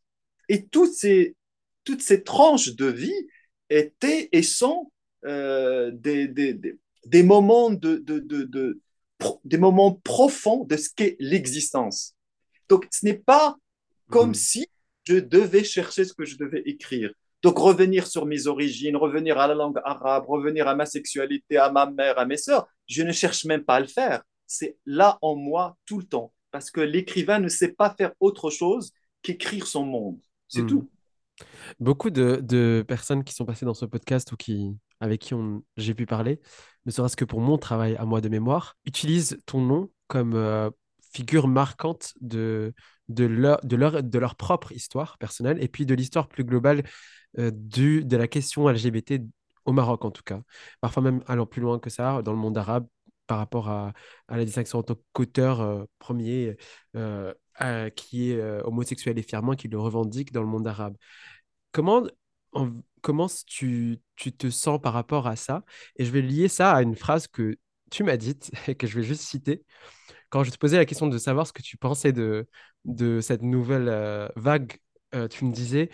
Et 0.48 0.66
toutes 0.66 0.94
ces, 0.94 1.36
toutes 1.84 2.02
ces 2.02 2.22
tranches 2.22 2.74
de 2.74 2.86
vie 2.86 3.28
étaient 3.70 4.28
et 4.32 4.42
sont 4.42 4.90
euh, 5.24 5.90
des, 5.92 6.28
des, 6.28 6.58
des, 7.04 7.22
moments 7.22 7.70
de, 7.70 7.96
de, 7.96 8.18
de, 8.18 8.80
des 9.44 9.58
moments 9.58 9.92
profonds 9.92 10.64
de 10.64 10.76
ce 10.76 10.90
qu'est 10.94 11.16
l'existence. 11.18 12.14
Donc, 12.68 12.86
ce 12.90 13.04
n'est 13.04 13.18
pas 13.18 13.56
comme 14.10 14.28
mhm. 14.28 14.34
si 14.34 14.66
je 15.04 15.16
devais 15.16 15.64
chercher 15.64 16.04
ce 16.04 16.12
que 16.12 16.24
je 16.24 16.36
devais 16.36 16.62
écrire. 16.66 17.10
Donc, 17.42 17.58
revenir 17.58 18.06
sur 18.06 18.26
mes 18.26 18.46
origines, 18.46 18.96
revenir 18.96 19.38
à 19.38 19.46
la 19.46 19.54
langue 19.54 19.80
arabe, 19.84 20.24
revenir 20.28 20.66
à 20.68 20.74
ma 20.74 20.86
sexualité, 20.86 21.56
à 21.58 21.70
ma 21.70 21.86
mère, 21.86 22.18
à 22.18 22.24
mes 22.24 22.36
sœurs, 22.36 22.66
je 22.86 23.02
ne 23.02 23.12
cherche 23.12 23.44
même 23.44 23.64
pas 23.64 23.76
à 23.76 23.80
le 23.80 23.86
faire. 23.86 24.22
C'est 24.46 24.78
là 24.84 25.18
en 25.22 25.36
moi 25.36 25.76
tout 25.86 25.98
le 25.98 26.04
temps. 26.04 26.32
Parce 26.50 26.70
que 26.70 26.80
l'écrivain 26.80 27.38
ne 27.38 27.48
sait 27.48 27.72
pas 27.72 27.90
faire 27.90 28.12
autre 28.20 28.50
chose 28.50 28.92
qu'écrire 29.22 29.66
son 29.66 29.84
monde. 29.84 30.18
C'est 30.48 30.62
mhm. 30.62 30.68
tout. 30.68 30.90
Beaucoup 31.78 32.10
de, 32.10 32.40
de, 32.42 32.84
personnes 32.86 33.24
qui 33.24 33.34
sont 33.34 33.44
passées 33.44 33.66
dans 33.66 33.74
ce 33.74 33.84
podcast 33.84 34.32
ou 34.32 34.36
qui, 34.36 34.76
avec 35.00 35.20
qui 35.20 35.34
j'ai 35.76 35.94
pu 35.94 36.06
parler, 36.06 36.40
ne 36.86 36.90
serait-ce 36.90 37.16
que 37.16 37.24
pour 37.24 37.40
mon 37.40 37.58
travail 37.58 37.96
à 37.96 38.04
moi 38.04 38.20
de 38.20 38.28
mémoire, 38.28 38.76
utilisent 38.84 39.38
ton 39.46 39.60
nom 39.60 39.90
comme 40.06 40.34
euh, 40.34 40.70
figure 41.12 41.48
marquante 41.48 42.14
de, 42.20 42.72
leur, 43.08 44.36
propre 44.36 44.72
histoire 44.72 45.18
personnelle 45.18 45.62
et 45.62 45.68
puis 45.68 45.86
de 45.86 45.94
l'histoire 45.94 46.28
plus 46.28 46.44
globale 46.44 46.84
euh, 47.38 47.50
de 47.52 48.16
la 48.16 48.28
question 48.28 48.68
LGBT 48.68 49.22
au 49.64 49.72
Maroc 49.72 50.04
en 50.04 50.10
tout 50.10 50.22
cas. 50.22 50.40
Parfois 50.80 51.02
même 51.02 51.22
allant 51.26 51.46
plus 51.46 51.60
loin 51.60 51.78
que 51.78 51.90
ça, 51.90 52.22
dans 52.22 52.32
le 52.32 52.38
monde 52.38 52.56
arabe, 52.56 52.86
par 53.26 53.38
rapport 53.38 53.68
à, 53.68 53.92
la 54.28 54.44
distinction 54.44 54.78
en 54.78 54.82
tant 54.84 54.94
qu'auteur 55.12 55.60
euh, 55.60 55.84
premier 55.98 56.56
qui 57.96 58.30
est 58.30 58.40
homosexuel 58.62 59.18
et 59.18 59.22
fièrement, 59.22 59.54
qui 59.54 59.66
le 59.66 59.80
revendique 59.80 60.32
dans 60.32 60.42
le 60.42 60.46
monde 60.46 60.68
arabe. 60.68 60.96
Comment 61.72 62.04
comment 63.06 63.28
tu, 63.46 64.00
tu 64.16 64.32
te 64.32 64.50
sens 64.50 64.80
par 64.82 64.92
rapport 64.92 65.28
à 65.28 65.36
ça? 65.36 65.62
Et 65.94 66.04
je 66.04 66.10
vais 66.10 66.22
lier 66.22 66.48
ça 66.48 66.72
à 66.72 66.82
une 66.82 66.96
phrase 66.96 67.28
que 67.28 67.56
tu 67.88 68.02
m'as 68.02 68.16
dite 68.16 68.50
et 68.66 68.74
que 68.74 68.88
je 68.88 68.96
vais 68.96 69.04
juste 69.04 69.22
citer. 69.22 69.64
Quand 70.28 70.42
je 70.42 70.50
te 70.50 70.58
posais 70.58 70.76
la 70.76 70.84
question 70.84 71.06
de 71.06 71.16
savoir 71.16 71.46
ce 71.46 71.52
que 71.52 71.62
tu 71.62 71.76
pensais 71.76 72.12
de, 72.12 72.48
de 72.84 73.20
cette 73.20 73.42
nouvelle 73.42 73.88
euh, 73.88 74.26
vague, 74.34 74.72
euh, 75.14 75.28
tu 75.28 75.44
me 75.44 75.52
disais, 75.52 75.90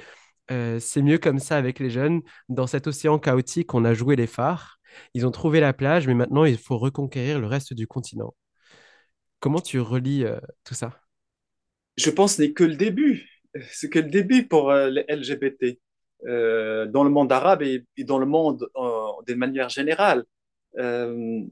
euh, 0.50 0.80
c'est 0.80 1.02
mieux 1.02 1.18
comme 1.18 1.38
ça 1.38 1.58
avec 1.58 1.80
les 1.80 1.90
jeunes. 1.90 2.22
Dans 2.48 2.66
cet 2.66 2.86
océan 2.86 3.18
chaotique, 3.18 3.74
on 3.74 3.84
a 3.84 3.92
joué 3.92 4.16
les 4.16 4.26
phares. 4.26 4.78
Ils 5.12 5.26
ont 5.26 5.30
trouvé 5.30 5.60
la 5.60 5.74
plage, 5.74 6.06
mais 6.06 6.14
maintenant, 6.14 6.46
il 6.46 6.56
faut 6.56 6.78
reconquérir 6.78 7.40
le 7.40 7.46
reste 7.46 7.74
du 7.74 7.86
continent. 7.86 8.34
Comment 9.38 9.60
tu 9.60 9.80
relis 9.80 10.24
tout 10.64 10.74
ça? 10.74 10.98
Je 11.98 12.08
pense 12.08 12.32
que 12.32 12.36
ce 12.36 12.42
n'est 12.42 12.52
que 12.54 12.64
le 12.64 12.76
début. 12.76 13.28
C'est 13.70 13.90
que 13.90 13.98
le 13.98 14.08
début 14.08 14.48
pour 14.48 14.72
les 14.72 15.04
LGBT 15.10 15.78
euh, 16.26 16.86
dans 16.86 17.04
le 17.04 17.10
monde 17.10 17.32
arabe 17.32 17.62
et, 17.62 17.84
dans 17.98 18.18
le 18.18 18.26
monde 18.26 18.68
de 19.26 19.34
manière 19.34 19.68
générale. 19.68 20.24
Euh, 20.78 21.14
je 21.14 21.44
ne 21.44 21.48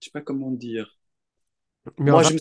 sais 0.00 0.10
pas 0.12 0.22
comment 0.22 0.50
dire. 0.50 0.98
Moi, 1.98 2.22
je 2.22 2.34
me 2.34 2.38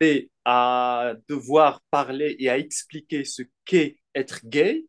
suis 0.00 0.30
à 0.44 1.14
devoir 1.28 1.82
parler 1.90 2.36
et 2.38 2.48
à 2.48 2.58
expliquer 2.58 3.24
ce 3.24 3.42
qu'est 3.64 3.98
être 4.14 4.40
gay 4.46 4.86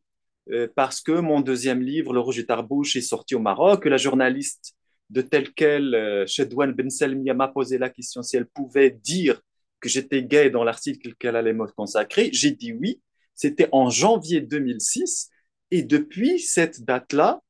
euh, 0.50 0.68
parce 0.76 1.02
que 1.02 1.12
mon 1.12 1.42
deuxième 1.42 1.82
livre, 1.82 2.14
Le 2.14 2.20
Rouge 2.20 2.46
Tarbouche, 2.46 2.96
est 2.96 3.02
sorti 3.02 3.36
au 3.36 3.40
Maroc, 3.40 3.84
que 3.84 3.90
la 3.90 3.98
journaliste 3.98 4.76
de 5.10 5.22
tel 5.22 5.54
quel, 5.54 5.94
euh, 5.94 6.26
Chedouane 6.26 6.74
Ben 6.74 6.90
Selmia, 6.90 7.34
m'a 7.34 7.48
posé 7.48 7.78
la 7.78 7.90
question 7.90 8.24
si 8.24 8.38
elle 8.38 8.48
pouvait 8.48 8.92
dire 8.92 9.42
que 9.80 9.90
j'étais 9.90 10.24
gay 10.24 10.50
dans 10.50 10.64
l'article 10.64 11.16
qu'elle 11.16 11.36
allait 11.36 11.54
me 11.54 11.68
consacrer. 11.68 12.30
J'ai 12.34 12.52
dit 12.52 12.74
oui. 12.74 13.02
C'était 13.34 13.70
en 13.72 13.90
janvier 13.90 14.42
2006. 14.42 15.31
Et 15.72 15.84
depuis 15.84 16.40
cette 16.40 16.84
date-là, 16.84 17.42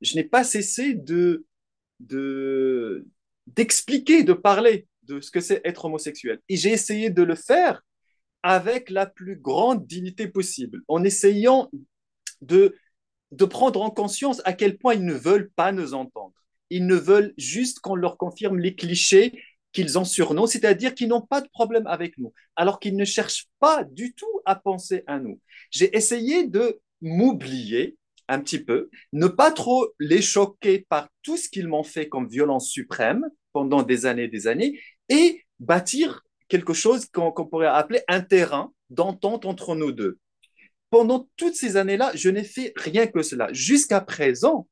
je 0.00 0.16
n'ai 0.16 0.24
pas 0.24 0.44
cessé 0.44 0.94
de, 0.94 1.46
de, 2.00 3.06
d'expliquer, 3.46 4.22
de 4.24 4.32
parler 4.32 4.86
de 5.04 5.20
ce 5.20 5.30
que 5.30 5.40
c'est 5.40 5.60
être 5.64 5.84
homosexuel. 5.86 6.40
Et 6.48 6.56
j'ai 6.56 6.70
essayé 6.70 7.10
de 7.10 7.22
le 7.22 7.34
faire 7.34 7.82
avec 8.42 8.90
la 8.90 9.06
plus 9.06 9.36
grande 9.36 9.86
dignité 9.86 10.28
possible, 10.28 10.82
en 10.88 11.02
essayant 11.02 11.70
de, 12.40 12.76
de 13.32 13.44
prendre 13.44 13.82
en 13.82 13.90
conscience 13.90 14.40
à 14.44 14.52
quel 14.52 14.78
point 14.78 14.94
ils 14.94 15.04
ne 15.04 15.14
veulent 15.14 15.50
pas 15.50 15.72
nous 15.72 15.94
entendre. 15.94 16.34
Ils 16.70 16.86
ne 16.86 16.94
veulent 16.94 17.34
juste 17.36 17.80
qu'on 17.80 17.96
leur 17.96 18.16
confirme 18.16 18.58
les 18.58 18.74
clichés 18.76 19.42
qu'ils 19.72 19.98
ont 19.98 20.04
sur 20.04 20.34
nous, 20.34 20.46
c'est-à-dire 20.46 20.94
qu'ils 20.94 21.08
n'ont 21.08 21.22
pas 21.22 21.40
de 21.40 21.48
problème 21.48 21.86
avec 21.86 22.16
nous, 22.18 22.32
alors 22.56 22.80
qu'ils 22.80 22.96
ne 22.96 23.04
cherchent 23.04 23.46
pas 23.58 23.84
du 23.84 24.14
tout 24.14 24.40
à 24.44 24.54
penser 24.54 25.02
à 25.06 25.18
nous. 25.18 25.40
J'ai 25.70 25.94
essayé 25.96 26.46
de 26.46 26.80
m'oublier 27.00 27.96
un 28.28 28.40
petit 28.40 28.62
peu, 28.62 28.90
ne 29.12 29.26
pas 29.26 29.50
trop 29.50 29.86
les 29.98 30.20
choquer 30.20 30.86
par 30.88 31.08
tout 31.22 31.36
ce 31.36 31.48
qu'ils 31.48 31.68
m'ont 31.68 31.82
fait 31.82 32.08
comme 32.08 32.28
violence 32.28 32.68
suprême 32.68 33.26
pendant 33.52 33.82
des 33.82 34.06
années 34.06 34.24
et 34.24 34.28
des 34.28 34.46
années, 34.46 34.80
et 35.08 35.44
bâtir 35.58 36.22
quelque 36.48 36.74
chose 36.74 37.06
qu'on 37.06 37.32
pourrait 37.32 37.66
appeler 37.66 38.02
un 38.08 38.20
terrain 38.20 38.72
d'entente 38.90 39.46
entre 39.46 39.74
nous 39.74 39.92
deux. 39.92 40.18
Pendant 40.90 41.28
toutes 41.36 41.54
ces 41.54 41.76
années-là, 41.76 42.12
je 42.14 42.30
n'ai 42.30 42.44
fait 42.44 42.72
rien 42.76 43.06
que 43.06 43.22
cela. 43.22 43.52
Jusqu'à 43.52 44.00
présent, 44.00 44.68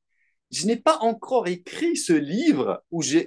je 0.51 0.67
n'ai 0.67 0.77
pas 0.77 0.99
encore 0.99 1.49
écrit 1.49 1.97
ce 1.97 2.13
livre 2.13 2.83
où 2.91 3.03
je, 3.03 3.19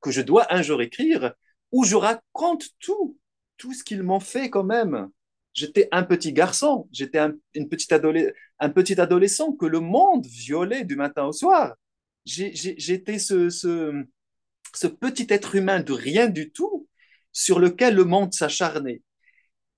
que 0.00 0.10
je 0.10 0.20
dois 0.20 0.46
un 0.52 0.62
jour 0.62 0.80
écrire, 0.80 1.34
où 1.72 1.84
je 1.84 1.96
raconte 1.96 2.68
tout, 2.78 3.18
tout 3.56 3.74
ce 3.74 3.84
qu'ils 3.84 4.02
m'ont 4.02 4.20
fait 4.20 4.48
quand 4.48 4.64
même. 4.64 5.10
J'étais 5.54 5.88
un 5.92 6.02
petit 6.02 6.32
garçon, 6.32 6.88
j'étais 6.92 7.18
un, 7.18 7.32
une 7.54 7.68
petite 7.68 7.92
un 7.92 8.70
petit 8.70 9.00
adolescent 9.00 9.52
que 9.52 9.66
le 9.66 9.78
monde 9.80 10.26
violait 10.26 10.84
du 10.84 10.96
matin 10.96 11.26
au 11.26 11.32
soir. 11.32 11.74
J'étais 12.24 13.18
ce, 13.18 13.50
ce, 13.50 14.86
petit 14.88 15.26
être 15.30 15.54
humain 15.54 15.80
de 15.80 15.92
rien 15.92 16.28
du 16.28 16.50
tout 16.50 16.88
sur 17.32 17.60
lequel 17.60 17.94
le 17.94 18.04
monde 18.04 18.32
s'acharnait. 18.32 19.02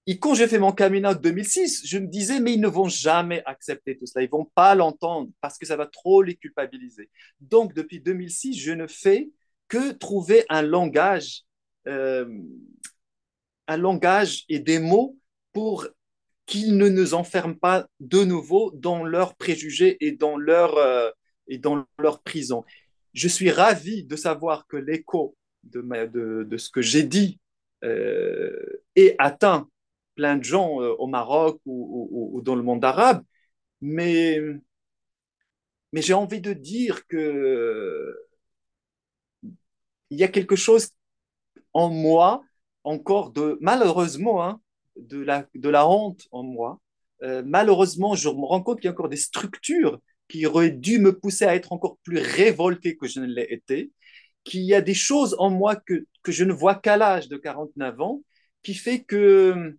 Et 0.07 0.19
quand 0.19 0.35
j'ai 0.35 0.47
fait 0.47 0.61
mon 0.61 0.73
coming 0.73 1.05
out 1.05 1.21
2006, 1.21 1.85
je 1.85 1.99
me 1.99 2.07
disais, 2.07 2.41
mais 2.41 2.55
ils 2.55 2.61
ne 2.61 2.69
vont 2.69 2.89
jamais 2.89 3.43
accepter 3.45 3.99
tout 3.99 4.07
cela, 4.07 4.25
ils 4.25 4.31
vont 4.31 4.45
pas 4.55 4.75
l'entendre 4.75 5.31
parce 5.41 5.59
que 5.59 5.67
ça 5.67 5.77
va 5.77 5.87
trop 5.87 6.23
les 6.23 6.37
culpabiliser. 6.37 7.11
Donc, 7.41 7.75
depuis 7.75 8.01
2006, 8.01 8.57
je 8.57 8.73
ne 8.73 8.87
fais 8.87 9.31
que 9.69 9.93
trouver 9.93 10.45
un 10.49 10.63
langage, 10.63 11.43
euh, 11.89 12.25
un 13.67 13.77
langage 13.77 14.45
et 14.49 14.61
des 14.61 14.79
mots 14.79 15.19
pour 15.57 15.89
qu'ils 16.45 16.77
ne 16.77 16.91
nous 16.91 17.15
enferment 17.15 17.55
pas 17.59 17.89
de 17.99 18.25
nouveau 18.25 18.73
dans 18.75 19.05
leurs 19.05 19.37
préjugés 19.37 19.97
et 20.05 20.13
dans 20.13 20.37
leur, 20.37 20.77
euh, 20.77 21.11
et 21.49 21.57
dans 21.57 21.87
leur 21.99 22.21
prison. 22.21 22.63
Je 23.15 23.27
suis 23.27 23.51
ravi 23.51 24.05
de 24.05 24.17
savoir 24.17 24.67
que 24.67 24.77
l'écho 24.77 25.35
de, 25.63 26.47
ce 26.59 26.69
que 26.69 26.83
j'ai 26.83 27.05
dit 27.05 27.41
euh, 27.85 28.83
est 28.97 29.17
atteint 29.19 29.67
plein 30.15 30.37
de 30.37 30.45
gens 30.45 30.83
euh, 30.83 30.95
au 30.99 31.07
Maroc 31.07 31.59
ou, 31.65 32.43
dans 32.45 32.55
le 32.55 32.63
monde 32.63 32.85
arabe, 32.85 33.25
mais, 33.81 34.39
mais 35.91 36.03
j'ai 36.03 36.13
envie 36.13 36.43
de 36.43 36.53
dire 36.53 37.07
que 37.07 38.15
il 40.11 40.19
y 40.19 40.23
a 40.23 40.29
quelque 40.29 40.55
chose 40.55 40.91
en 41.73 41.89
moi 41.89 42.43
encore 42.85 43.31
de 43.31 43.57
malheureusement 43.63 44.45
hein, 44.45 44.61
de, 44.99 45.19
la, 45.19 45.47
de 45.55 45.69
la 45.69 45.89
honte 45.89 46.27
en 46.31 46.43
moi. 46.43 46.81
Euh, 47.23 47.43
malheureusement, 47.45 48.15
je 48.15 48.29
me 48.29 48.45
rends 48.45 48.63
compte 48.63 48.81
qu'il 48.81 48.87
y 48.87 48.89
a 48.89 48.93
encore 48.93 49.09
des 49.09 49.17
structures 49.17 50.01
qui 50.29 50.45
auraient 50.47 50.71
dû 50.71 50.99
me 50.99 51.19
pousser 51.19 51.45
à 51.45 51.55
être 51.55 51.73
encore 51.73 51.99
plus 52.03 52.19
révolté 52.19 52.97
que 52.97 53.07
je 53.07 53.21
ne 53.21 53.27
l'ai 53.27 53.47
été, 53.51 53.93
qu'il 54.45 54.63
y 54.63 54.75
a 54.75 54.81
des 54.81 54.95
choses 54.95 55.37
en 55.39 55.51
moi 55.51 55.77
que, 55.77 56.07
que 56.23 56.33
je 56.33 56.45
ne 56.45 56.53
vois 56.53 56.75
qu'à 56.75 56.97
l'âge 56.97 57.29
de 57.29 57.37
49 57.37 58.01
ans, 58.01 58.23
qui 58.63 58.75
fait 58.75 59.03
que 59.05 59.77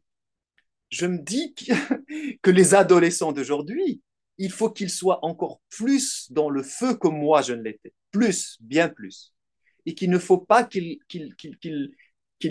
je 0.90 1.06
me 1.06 1.20
dis 1.20 1.54
que 2.42 2.52
les 2.52 2.76
adolescents 2.76 3.32
d'aujourd'hui, 3.32 4.02
il 4.38 4.52
faut 4.52 4.70
qu'ils 4.70 4.90
soient 4.90 5.24
encore 5.26 5.62
plus 5.70 6.32
dans 6.32 6.50
le 6.50 6.64
feu 6.64 6.96
que 6.96 7.08
moi 7.08 7.42
je 7.42 7.54
ne 7.54 7.64
l'étais. 7.64 7.94
Plus, 8.12 8.58
bien 8.62 8.88
plus. 8.88 9.34
Et 9.86 9.96
qu'il 9.96 10.10
ne 10.10 10.20
faut 10.20 10.38
pas 10.38 10.64
qu'ils 10.64 11.00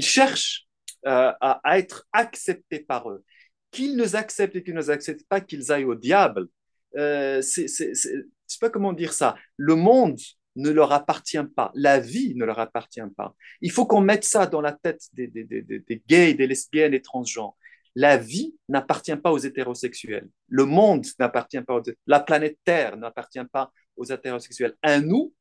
cherchent 0.00 0.65
euh, 1.06 1.32
à, 1.40 1.78
être 1.78 2.06
acceptés 2.12 2.80
par 2.80 3.10
eux. 3.10 3.24
Qu'ils 3.70 3.96
nous 3.96 4.16
acceptent 4.16 4.56
et 4.56 4.62
qu'ils 4.62 4.74
ne 4.74 4.80
nous 4.80 4.90
acceptent 4.90 5.26
pas, 5.28 5.40
qu'ils 5.40 5.70
aillent 5.72 5.84
au 5.84 5.94
diable. 5.94 6.48
Euh, 6.96 7.42
c'est, 7.42 7.66
je 7.68 7.84
ne 7.88 8.22
sais 8.46 8.58
pas 8.60 8.70
comment 8.70 8.92
dire 8.92 9.12
ça. 9.12 9.36
Le 9.56 9.74
monde 9.74 10.18
ne 10.56 10.70
leur 10.70 10.92
appartient 10.92 11.44
pas. 11.54 11.70
La 11.74 12.00
vie 12.00 12.34
ne 12.34 12.44
leur 12.44 12.58
appartient 12.58 13.00
pas. 13.16 13.34
Il 13.60 13.70
faut 13.70 13.86
qu'on 13.86 14.00
mette 14.00 14.24
ça 14.24 14.46
dans 14.46 14.60
la 14.60 14.72
tête 14.72 15.02
des, 15.12 15.26
des, 15.28 15.44
des, 15.44 15.62
des 15.62 16.02
gays, 16.08 16.34
des 16.34 16.46
lesbiennes 16.46 16.94
et 16.94 17.02
transgenres. 17.02 17.56
La 17.94 18.16
vie 18.16 18.54
n'appartient 18.68 19.16
pas 19.16 19.32
aux 19.32 19.38
hétérosexuels. 19.38 20.28
Le 20.48 20.64
monde 20.64 21.06
n'appartient 21.18 21.60
pas 21.62 21.76
aux... 21.76 21.82
La 22.06 22.20
planète 22.20 22.58
Terre 22.64 22.96
n'appartient 22.96 23.44
pas 23.52 23.72
aux 23.96 24.04
hétérosexuels. 24.04 24.74
À 24.82 25.00
nous 25.00 25.32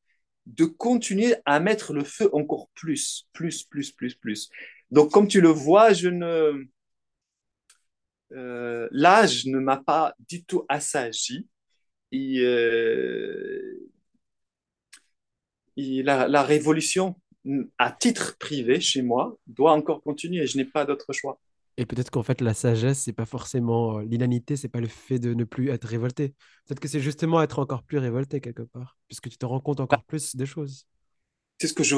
de 0.46 0.64
continuer 0.64 1.34
à 1.44 1.60
mettre 1.60 1.92
le 1.92 2.04
feu 2.04 2.30
encore 2.32 2.68
plus, 2.74 3.26
plus, 3.32 3.64
plus, 3.64 3.92
plus, 3.92 4.14
plus. 4.14 4.48
Donc, 4.90 5.10
comme 5.10 5.28
tu 5.28 5.40
le 5.40 5.48
vois, 5.48 5.92
je 5.92 6.08
ne... 6.08 6.64
Euh, 8.32 8.88
l'âge 8.90 9.46
ne 9.46 9.58
m'a 9.58 9.76
pas 9.76 10.14
du 10.28 10.44
tout 10.44 10.64
assagi. 10.68 11.48
Et, 12.12 12.40
euh, 12.40 13.90
la, 15.76 16.28
la 16.28 16.42
révolution, 16.42 17.20
à 17.78 17.92
titre 17.92 18.36
privé 18.38 18.80
chez 18.80 19.02
moi, 19.02 19.36
doit 19.46 19.72
encore 19.72 20.02
continuer. 20.02 20.46
Je 20.46 20.56
n'ai 20.56 20.64
pas 20.64 20.84
d'autre 20.84 21.12
choix. 21.12 21.38
Et 21.78 21.84
peut-être 21.84 22.10
qu'en 22.10 22.22
fait, 22.22 22.40
la 22.40 22.54
sagesse, 22.54 23.00
c'est 23.00 23.12
pas 23.12 23.26
forcément 23.26 23.98
euh, 23.98 24.02
l'inanité, 24.02 24.56
c'est 24.56 24.68
pas 24.68 24.80
le 24.80 24.88
fait 24.88 25.18
de 25.18 25.34
ne 25.34 25.44
plus 25.44 25.68
être 25.68 25.86
révolté. 25.86 26.30
Peut-être 26.66 26.80
que 26.80 26.88
c'est 26.88 27.00
justement 27.00 27.42
être 27.42 27.58
encore 27.58 27.82
plus 27.82 27.98
révolté 27.98 28.40
quelque 28.40 28.62
part, 28.62 28.96
puisque 29.08 29.28
tu 29.28 29.36
te 29.36 29.44
rends 29.44 29.60
compte 29.60 29.80
encore 29.80 30.02
plus 30.04 30.34
des 30.36 30.46
choses. 30.46 30.86
C'est 31.60 31.68
ce 31.68 31.74
que 31.74 31.84
je, 31.84 31.94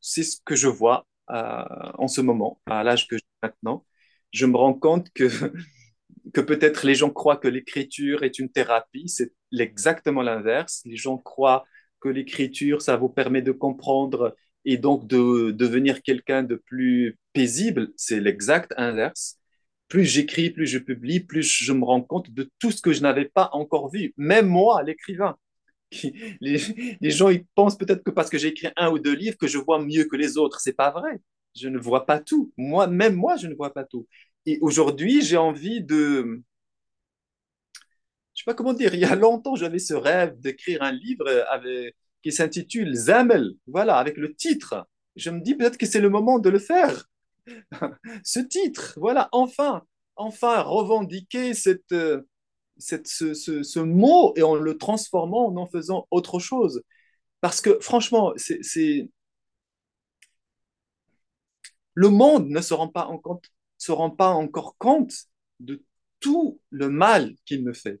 c'est 0.00 0.22
ce 0.22 0.36
que 0.44 0.54
je 0.54 0.68
vois 0.68 1.06
en 1.28 2.08
ce 2.08 2.20
moment, 2.20 2.60
à 2.66 2.84
l'âge 2.84 3.08
que 3.08 3.16
j'ai 3.16 3.24
maintenant. 3.42 3.84
Je 4.32 4.46
me 4.46 4.56
rends 4.56 4.74
compte 4.74 5.10
que, 5.14 5.28
que 6.34 6.40
peut-être 6.40 6.86
les 6.86 6.94
gens 6.94 7.10
croient 7.10 7.36
que 7.36 7.48
l'écriture 7.48 8.22
est 8.22 8.38
une 8.38 8.50
thérapie. 8.50 9.08
C'est 9.08 9.32
exactement 9.52 10.22
l'inverse. 10.22 10.82
Les 10.84 10.96
gens 10.96 11.18
croient 11.18 11.64
que 12.00 12.08
l'écriture, 12.08 12.82
ça 12.82 12.96
vous 12.96 13.08
permet 13.08 13.42
de 13.42 13.52
comprendre 13.52 14.36
et 14.66 14.76
donc 14.76 15.06
de 15.06 15.52
devenir 15.52 16.02
quelqu'un 16.02 16.42
de 16.42 16.56
plus 16.56 17.18
paisible, 17.32 17.92
c'est 17.96 18.20
l'exact 18.20 18.74
inverse. 18.76 19.38
Plus 19.88 20.04
j'écris, 20.04 20.50
plus 20.50 20.66
je 20.66 20.78
publie, 20.78 21.20
plus 21.20 21.44
je 21.44 21.72
me 21.72 21.84
rends 21.84 22.02
compte 22.02 22.30
de 22.32 22.50
tout 22.58 22.72
ce 22.72 22.82
que 22.82 22.92
je 22.92 23.00
n'avais 23.02 23.26
pas 23.26 23.50
encore 23.52 23.90
vu, 23.90 24.12
même 24.16 24.46
moi, 24.46 24.82
l'écrivain. 24.82 25.36
Les, 26.40 26.58
gens 27.10 27.28
ils 27.30 27.44
pensent 27.54 27.78
peut-être 27.78 28.02
que 28.02 28.10
parce 28.10 28.30
que 28.30 28.38
j'ai 28.38 28.48
écrit 28.48 28.68
un 28.76 28.90
ou 28.90 28.98
deux 28.98 29.14
livres 29.14 29.36
que 29.38 29.46
je 29.46 29.58
vois 29.58 29.82
mieux 29.82 30.04
que 30.04 30.16
les 30.16 30.38
autres. 30.38 30.60
C'est 30.60 30.72
pas 30.72 30.90
vrai. 30.90 31.20
Je 31.54 31.68
ne 31.68 31.78
vois 31.78 32.06
pas 32.06 32.20
tout. 32.20 32.52
Moi, 32.56 32.86
même 32.86 33.14
moi, 33.16 33.36
je 33.36 33.46
ne 33.46 33.54
vois 33.54 33.72
pas 33.72 33.84
tout. 33.84 34.06
Et 34.46 34.58
aujourd'hui, 34.60 35.22
j'ai 35.22 35.36
envie 35.36 35.82
de, 35.82 36.42
je 38.34 38.42
sais 38.42 38.44
pas 38.44 38.54
comment 38.54 38.74
dire. 38.74 38.94
Il 38.94 39.00
y 39.00 39.04
a 39.04 39.16
longtemps, 39.16 39.56
j'avais 39.56 39.78
ce 39.78 39.94
rêve 39.94 40.38
d'écrire 40.40 40.82
un 40.82 40.92
livre 40.92 41.28
avec 41.50 41.96
qui 42.22 42.32
s'intitule 42.32 42.94
Zamel, 42.94 43.52
voilà, 43.66 43.96
avec 43.96 44.16
le 44.18 44.34
titre. 44.34 44.86
Je 45.16 45.30
me 45.30 45.40
dis 45.40 45.54
peut-être 45.54 45.78
que 45.78 45.86
c'est 45.86 46.00
le 46.00 46.10
moment 46.10 46.38
de 46.38 46.50
le 46.50 46.58
faire. 46.58 47.06
ce 48.24 48.40
titre, 48.40 48.94
voilà, 48.98 49.28
enfin, 49.32 49.82
enfin 50.16 50.60
revendiquer 50.62 51.54
cette, 51.54 51.94
cette, 52.78 53.06
ce, 53.06 53.34
ce, 53.34 53.80
mot 53.80 54.32
et 54.36 54.42
en 54.42 54.54
le 54.54 54.76
transformant, 54.78 55.48
en 55.48 55.56
en 55.56 55.66
faisant 55.66 56.06
autre 56.10 56.38
chose. 56.38 56.82
Parce 57.40 57.60
que 57.60 57.78
franchement, 57.80 58.32
c'est 58.36 59.10
le 61.94 62.10
monde 62.10 62.48
ne 62.48 62.60
se 62.60 62.74
rend 62.74 62.88
pas, 62.88 63.06
en 63.06 63.18
compte, 63.18 63.50
se 63.78 63.90
rend 63.90 64.10
pas 64.10 64.30
encore 64.30 64.76
compte 64.78 65.14
de 65.60 65.82
tout 66.20 66.60
le 66.70 66.88
mal 66.90 67.34
qu'il 67.44 67.64
me 67.64 67.72
fait. 67.72 68.00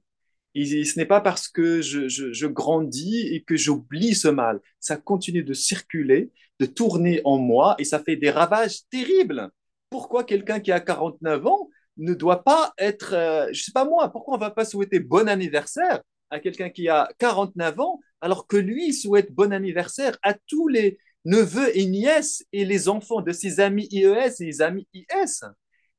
ce 0.54 0.98
n'est 0.98 1.06
pas 1.06 1.20
parce 1.20 1.48
que 1.48 1.80
je, 1.82 2.08
je, 2.08 2.46
grandis 2.46 3.28
et 3.34 3.42
que 3.42 3.56
j'oublie 3.56 4.14
ce 4.14 4.28
mal. 4.28 4.60
Ça 4.80 4.96
continue 4.96 5.42
de 5.44 5.54
circuler, 5.54 6.30
de 6.60 6.66
tourner 6.66 7.20
en 7.24 7.38
moi 7.38 7.74
et 7.78 7.84
ça 7.84 7.98
fait 8.02 8.16
des 8.16 8.30
ravages 8.30 8.86
terribles. 8.90 9.50
Pourquoi 9.90 10.24
quelqu'un 10.24 10.60
qui 10.60 10.72
a 10.72 10.80
49 10.80 11.46
ans 11.46 11.70
ne 11.98 12.14
doit 12.14 12.44
pas 12.44 12.72
être, 12.78 13.14
euh, 13.14 13.48
je 13.52 13.62
sais 13.62 13.72
pas 13.72 13.84
moi, 13.84 14.10
pourquoi 14.10 14.34
on 14.34 14.38
va 14.38 14.50
pas 14.50 14.64
souhaiter 14.64 15.00
bon 15.00 15.28
anniversaire 15.28 16.02
à 16.30 16.40
quelqu'un 16.40 16.70
qui 16.70 16.88
a 16.88 17.08
49 17.18 17.80
ans 17.80 18.00
alors 18.20 18.46
que 18.46 18.56
lui 18.56 18.92
souhaite 18.92 19.32
bon 19.32 19.52
anniversaire 19.52 20.16
à 20.22 20.34
tous 20.34 20.68
les 20.68 20.98
neveux 21.24 21.76
et 21.76 21.86
nièces 21.86 22.44
et 22.52 22.64
les 22.64 22.88
enfants 22.88 23.20
de 23.20 23.32
ses 23.32 23.60
amis 23.60 23.88
IES 23.90 24.26
et 24.26 24.30
ses 24.30 24.62
amis 24.62 24.88
IS 24.94 25.44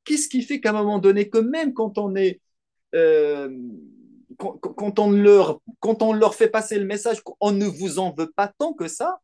Qu'est-ce 0.04 0.30
qui 0.30 0.42
fait 0.42 0.62
qu'à 0.62 0.70
un 0.70 0.74
moment 0.74 1.00
donné, 1.00 1.30
que 1.30 1.38
même 1.38 1.74
quand 1.74 1.98
on 1.98 2.16
est... 2.16 2.40
Euh, 2.96 3.50
quand, 4.38 5.00
on 5.00 5.12
leur, 5.12 5.62
quand 5.80 6.02
on 6.02 6.14
leur 6.14 6.36
fait 6.36 6.48
passer 6.48 6.78
le 6.78 6.86
message 6.86 7.22
qu'on 7.22 7.52
ne 7.52 7.66
vous 7.66 7.98
en 8.00 8.14
veut 8.14 8.32
pas 8.36 8.52
tant 8.58 8.74
que 8.74 8.88
ça, 8.88 9.20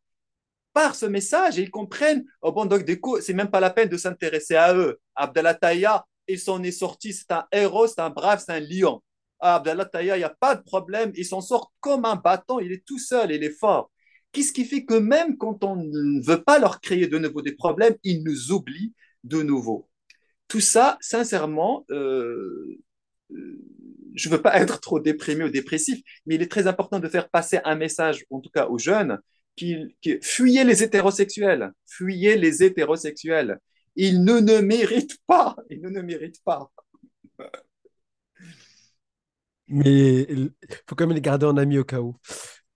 par 0.74 0.94
ce 0.96 1.06
message, 1.06 1.56
ils 1.56 1.70
comprennent, 1.70 2.24
oh 2.42 2.52
bon, 2.52 2.66
donc 2.66 2.84
du 2.84 3.00
c'est 3.20 3.32
même 3.32 3.50
pas 3.50 3.60
la 3.60 3.70
peine 3.70 3.88
de 3.88 3.96
s'intéresser 3.96 4.56
à 4.56 4.74
eux. 4.74 4.98
Abdallah 5.14 5.54
Taïa, 5.54 6.04
il 6.28 6.38
s'en 6.38 6.62
est 6.62 6.72
sorti, 6.72 7.12
c'est 7.12 7.30
un 7.32 7.46
héros, 7.52 7.86
c'est 7.86 8.00
un 8.00 8.10
brave, 8.10 8.42
c'est 8.44 8.52
un 8.52 8.60
lion. 8.60 9.02
Ah, 9.40 9.56
Abdallah 9.56 9.84
Taïa, 9.84 10.16
il 10.16 10.20
n'y 10.20 10.24
a 10.24 10.34
pas 10.40 10.54
de 10.54 10.62
problème, 10.62 11.12
il 11.16 11.24
s'en 11.24 11.40
sort 11.40 11.72
comme 11.80 12.04
un 12.04 12.16
bâton, 12.16 12.60
il 12.60 12.72
est 12.72 12.84
tout 12.86 12.98
seul, 12.98 13.30
il 13.32 13.44
est 13.44 13.50
fort. 13.58 13.90
Qu'est-ce 14.32 14.52
qui 14.52 14.64
fait 14.64 14.84
que 14.84 14.94
même 14.94 15.36
quand 15.36 15.64
on 15.64 15.76
ne 15.76 16.24
veut 16.24 16.42
pas 16.42 16.58
leur 16.58 16.80
créer 16.80 17.06
de 17.06 17.18
nouveau 17.18 17.42
des 17.42 17.54
problèmes, 17.54 17.94
ils 18.02 18.24
nous 18.24 18.52
oublient 18.52 18.94
de 19.22 19.42
nouveau? 19.42 19.88
Tout 20.48 20.60
ça, 20.60 20.98
sincèrement, 21.00 21.84
euh, 21.90 22.78
euh, 23.32 23.58
je 24.14 24.28
ne 24.28 24.34
veux 24.34 24.42
pas 24.42 24.56
être 24.60 24.80
trop 24.80 25.00
déprimé 25.00 25.44
ou 25.44 25.50
dépressif, 25.50 26.00
mais 26.26 26.36
il 26.36 26.42
est 26.42 26.50
très 26.50 26.66
important 26.66 26.98
de 26.98 27.08
faire 27.08 27.28
passer 27.28 27.60
un 27.64 27.74
message, 27.74 28.24
en 28.30 28.40
tout 28.40 28.50
cas 28.50 28.66
aux 28.66 28.78
jeunes, 28.78 29.18
qui, 29.56 29.76
qui 30.00 30.18
fuyez 30.22 30.64
les 30.64 30.82
hétérosexuels, 30.82 31.72
fuyez 31.86 32.36
les 32.36 32.62
hétérosexuels. 32.62 33.58
Ils 33.96 34.24
ne 34.24 34.40
ne 34.40 34.60
méritent 34.60 35.18
pas, 35.26 35.56
ils 35.70 35.80
ne 35.80 35.88
ne 35.88 36.02
méritent 36.02 36.42
pas. 36.44 36.70
Mais 39.68 40.26
il 40.28 40.52
faut 40.88 40.94
quand 40.94 41.06
même 41.06 41.14
les 41.14 41.20
garder 41.22 41.46
en 41.46 41.56
amis 41.56 41.78
au 41.78 41.84
cas 41.84 42.00
où. 42.00 42.16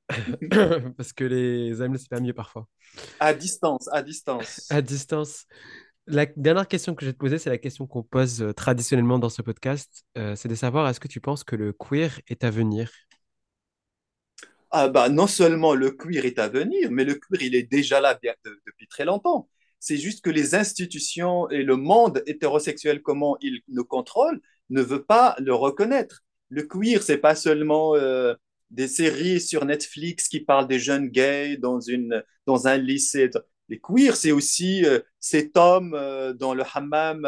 Parce 0.96 1.12
que 1.12 1.24
les 1.24 1.80
amis, 1.82 1.98
c'est 1.98 2.08
pas 2.08 2.20
mieux 2.20 2.32
parfois. 2.32 2.66
À 3.20 3.34
distance, 3.34 3.88
à 3.92 4.02
distance. 4.02 4.66
À 4.70 4.80
distance. 4.80 5.46
La 6.06 6.24
dernière 6.24 6.66
question 6.66 6.94
que 6.94 7.02
je 7.04 7.10
vais 7.10 7.12
te 7.12 7.18
poser, 7.18 7.38
c'est 7.38 7.50
la 7.50 7.58
question 7.58 7.86
qu'on 7.86 8.02
pose 8.02 8.42
euh, 8.42 8.54
traditionnellement 8.54 9.18
dans 9.18 9.28
ce 9.28 9.42
podcast. 9.42 10.04
Euh, 10.16 10.34
c'est 10.36 10.48
de 10.48 10.54
savoir, 10.54 10.88
est-ce 10.88 11.00
que 11.00 11.08
tu 11.08 11.20
penses 11.20 11.44
que 11.44 11.54
le 11.54 11.74
queer 11.74 12.18
est 12.28 12.44
à 12.44 12.50
venir? 12.50 12.90
Ah 14.70 14.88
bah, 14.88 15.10
Non 15.10 15.26
seulement 15.26 15.74
le 15.74 15.90
queer 15.90 16.24
est 16.24 16.38
à 16.38 16.48
venir, 16.48 16.90
mais 16.90 17.04
le 17.04 17.14
queer, 17.14 17.42
il 17.42 17.54
est 17.54 17.64
déjà 17.70 18.00
là 18.00 18.18
depuis 18.22 18.86
très 18.88 19.04
longtemps. 19.04 19.48
C'est 19.80 19.96
juste 19.96 20.24
que 20.24 20.30
les 20.30 20.54
institutions 20.54 21.48
et 21.50 21.62
le 21.62 21.76
monde 21.76 22.22
hétérosexuel, 22.26 23.02
comment 23.02 23.36
il 23.40 23.60
nous 23.68 23.84
contrôle, 23.84 24.40
ne 24.70 24.82
veut 24.82 25.04
pas 25.04 25.36
le 25.38 25.54
reconnaître. 25.54 26.22
Le 26.50 26.62
queer, 26.62 27.02
c'est 27.02 27.18
pas 27.18 27.34
seulement 27.34 27.94
euh, 27.94 28.34
des 28.70 28.88
séries 28.88 29.40
sur 29.40 29.64
Netflix 29.64 30.28
qui 30.28 30.40
parlent 30.40 30.68
des 30.68 30.78
jeunes 30.78 31.08
gays 31.08 31.56
dans, 31.56 31.80
une, 31.80 32.22
dans 32.46 32.66
un 32.66 32.76
lycée. 32.76 33.30
Les 33.68 33.78
queers, 33.78 34.16
c'est 34.16 34.32
aussi 34.32 34.84
euh, 34.84 35.00
cet 35.20 35.56
homme 35.56 35.94
euh, 35.94 36.32
dans 36.32 36.54
le 36.54 36.64
hammam, 36.74 37.26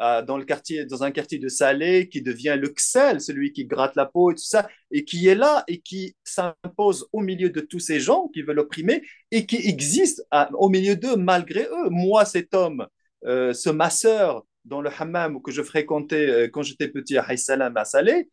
euh, 0.00 0.22
dans, 0.22 0.38
le 0.38 0.44
quartier, 0.44 0.84
dans 0.84 1.02
un 1.02 1.10
quartier 1.10 1.38
de 1.38 1.48
Salé, 1.48 2.08
qui 2.08 2.22
devient 2.22 2.56
le 2.60 2.68
xel, 2.68 3.20
celui 3.20 3.52
qui 3.52 3.64
gratte 3.64 3.96
la 3.96 4.06
peau 4.06 4.30
et 4.30 4.34
tout 4.34 4.42
ça, 4.44 4.68
et 4.90 5.04
qui 5.04 5.26
est 5.26 5.34
là 5.34 5.64
et 5.66 5.80
qui 5.80 6.16
s'impose 6.24 7.08
au 7.12 7.20
milieu 7.20 7.50
de 7.50 7.60
tous 7.60 7.80
ces 7.80 7.98
gens 8.00 8.28
qui 8.28 8.42
veulent 8.42 8.60
opprimer 8.60 9.02
et 9.30 9.46
qui 9.46 9.56
existe 9.56 10.24
au 10.54 10.68
milieu 10.68 10.96
d'eux 10.96 11.16
malgré 11.16 11.64
eux. 11.64 11.90
Moi, 11.90 12.24
cet 12.24 12.54
homme, 12.54 12.86
ce 13.24 13.70
masseur 13.70 14.46
dans 14.64 14.80
le 14.80 14.90
hammam 14.96 15.42
que 15.42 15.50
je 15.50 15.62
fréquentais 15.62 16.48
quand 16.52 16.62
j'étais 16.62 16.88
petit 16.88 17.16
à 17.16 17.24
Haïsalam 17.24 17.76
à 17.76 17.84
Salé, 17.84 18.28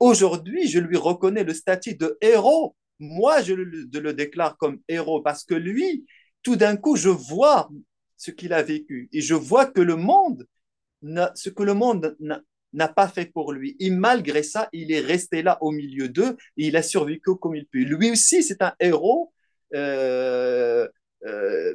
aujourd'hui, 0.00 0.66
je 0.68 0.80
lui 0.80 0.96
reconnais 0.96 1.44
le 1.44 1.54
statut 1.54 1.94
de 1.94 2.18
héros. 2.20 2.74
Moi, 2.98 3.40
je 3.42 3.54
le 3.54 4.12
déclare 4.12 4.56
comme 4.56 4.80
héros 4.88 5.22
parce 5.22 5.44
que 5.44 5.54
lui, 5.54 6.06
tout 6.42 6.56
d'un 6.56 6.76
coup, 6.76 6.96
je 6.96 7.08
vois 7.08 7.68
ce 8.16 8.30
qu'il 8.30 8.52
a 8.52 8.62
vécu 8.62 9.08
et 9.12 9.20
je 9.20 9.34
vois 9.34 9.66
que 9.66 9.80
le 9.80 9.96
monde, 9.96 10.46
ce 11.34 11.50
que 11.50 11.62
le 11.62 11.74
monde 11.74 12.16
n'a 12.72 12.88
pas 12.88 13.08
fait 13.08 13.26
pour 13.26 13.52
lui. 13.52 13.76
Et 13.80 13.90
malgré 13.90 14.42
ça, 14.42 14.68
il 14.72 14.92
est 14.92 15.00
resté 15.00 15.42
là 15.42 15.58
au 15.60 15.70
milieu 15.70 16.08
d'eux 16.08 16.36
et 16.56 16.66
il 16.66 16.76
a 16.76 16.82
survécu 16.82 17.36
comme 17.40 17.54
il 17.54 17.66
peut. 17.66 17.78
Lui 17.78 18.10
aussi, 18.10 18.42
c'est 18.42 18.62
un 18.62 18.74
héros 18.80 19.32
euh, 19.74 20.88
euh, 21.24 21.74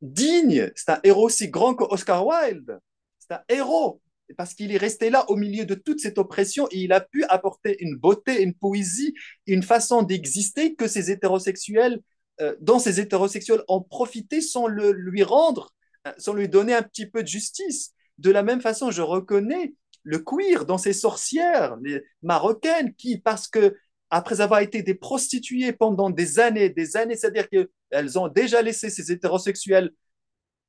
digne. 0.00 0.70
C'est 0.76 0.90
un 0.90 1.00
héros 1.02 1.26
aussi 1.26 1.48
grand 1.48 1.74
que 1.74 1.84
Oscar 1.84 2.26
Wilde. 2.26 2.78
C'est 3.18 3.34
un 3.34 3.42
héros 3.48 4.00
parce 4.36 4.54
qu'il 4.54 4.72
est 4.72 4.78
resté 4.78 5.10
là 5.10 5.28
au 5.30 5.36
milieu 5.36 5.64
de 5.64 5.74
toute 5.74 6.00
cette 6.00 6.18
oppression 6.18 6.66
et 6.70 6.78
il 6.78 6.92
a 6.92 7.00
pu 7.00 7.24
apporter 7.24 7.76
une 7.80 7.96
beauté, 7.96 8.42
une 8.42 8.54
poésie, 8.54 9.14
une 9.46 9.62
façon 9.62 10.02
d'exister 10.02 10.74
que 10.74 10.88
ces 10.88 11.10
hétérosexuels 11.10 12.00
euh, 12.40 12.56
dont 12.60 12.78
ces 12.78 13.00
hétérosexuels 13.00 13.62
ont 13.68 13.80
profité 13.82 14.40
sans 14.40 14.66
le, 14.66 14.92
lui 14.92 15.22
rendre, 15.22 15.72
euh, 16.06 16.12
sans 16.18 16.32
lui 16.32 16.48
donner 16.48 16.74
un 16.74 16.82
petit 16.82 17.06
peu 17.06 17.22
de 17.22 17.28
justice. 17.28 17.93
De 18.18 18.30
la 18.30 18.42
même 18.42 18.60
façon, 18.60 18.90
je 18.90 19.02
reconnais 19.02 19.74
le 20.02 20.18
queer 20.18 20.66
dans 20.66 20.78
ces 20.78 20.92
sorcières 20.92 21.76
les 21.82 22.02
marocaines 22.22 22.94
qui, 22.94 23.18
parce 23.18 23.48
que 23.48 23.76
après 24.10 24.40
avoir 24.40 24.60
été 24.60 24.82
des 24.82 24.94
prostituées 24.94 25.72
pendant 25.72 26.10
des 26.10 26.38
années, 26.38 26.68
des 26.68 26.96
années, 26.96 27.16
c'est-à-dire 27.16 27.48
qu'elles 27.48 28.18
ont 28.18 28.28
déjà 28.28 28.62
laissé 28.62 28.90
ces 28.90 29.10
hétérosexuels 29.10 29.90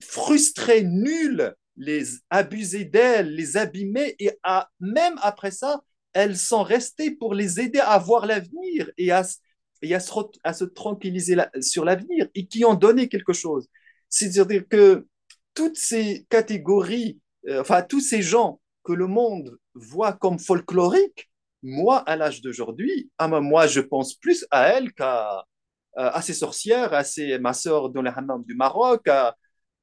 frustrés, 0.02 0.84
nuls, 0.84 1.54
les 1.78 2.06
abuser 2.30 2.86
d'elles, 2.86 3.36
les 3.36 3.58
abîmer, 3.58 4.16
et 4.20 4.32
à, 4.44 4.70
même 4.80 5.16
après 5.22 5.52
ça, 5.52 5.84
elles 6.14 6.38
sont 6.38 6.64
restées 6.64 7.12
pour 7.12 7.34
les 7.34 7.60
aider 7.60 7.80
à 7.80 7.98
voir 8.00 8.26
l'avenir 8.26 8.90
et 8.98 9.12
à, 9.12 9.24
se, 9.24 10.64
tranquilliser 10.64 11.38
sur 11.62 11.84
l'avenir 11.84 12.28
et 12.34 12.48
qui 12.48 12.64
ont 12.64 12.74
donné 12.74 13.10
quelque 13.10 13.34
chose. 13.34 13.68
C'est-à-dire 14.10 14.68
que 14.68 15.06
toutes 15.54 15.78
ces 15.78 16.26
catégories, 16.30 17.20
enfin 17.50 17.82
tous 17.82 18.02
ces 18.02 18.22
gens 18.22 18.60
que 18.84 18.94
le 18.94 19.08
monde 19.08 19.58
voit 19.74 20.14
comme 20.14 20.40
folkloriques, 20.40 21.30
moi, 21.64 21.98
à 22.00 22.16
l'âge 22.16 22.42
d'aujourd'hui, 22.42 23.10
ah, 23.18 23.28
moi, 23.28 23.68
je 23.68 23.82
pense 23.82 24.14
plus 24.16 24.46
à 24.52 24.68
elles 24.70 24.94
qu'à 24.94 25.46
à 25.96 26.22
ces 26.22 26.34
sorcières, 26.34 26.94
à 26.94 27.04
ces 27.04 27.40
ma 27.40 27.54
soeur 27.54 27.90
dans 27.90 28.02
les 28.02 28.12
hammams 28.14 28.44
du 28.44 28.54
Maroc, 28.56 29.08
à, 29.08 29.36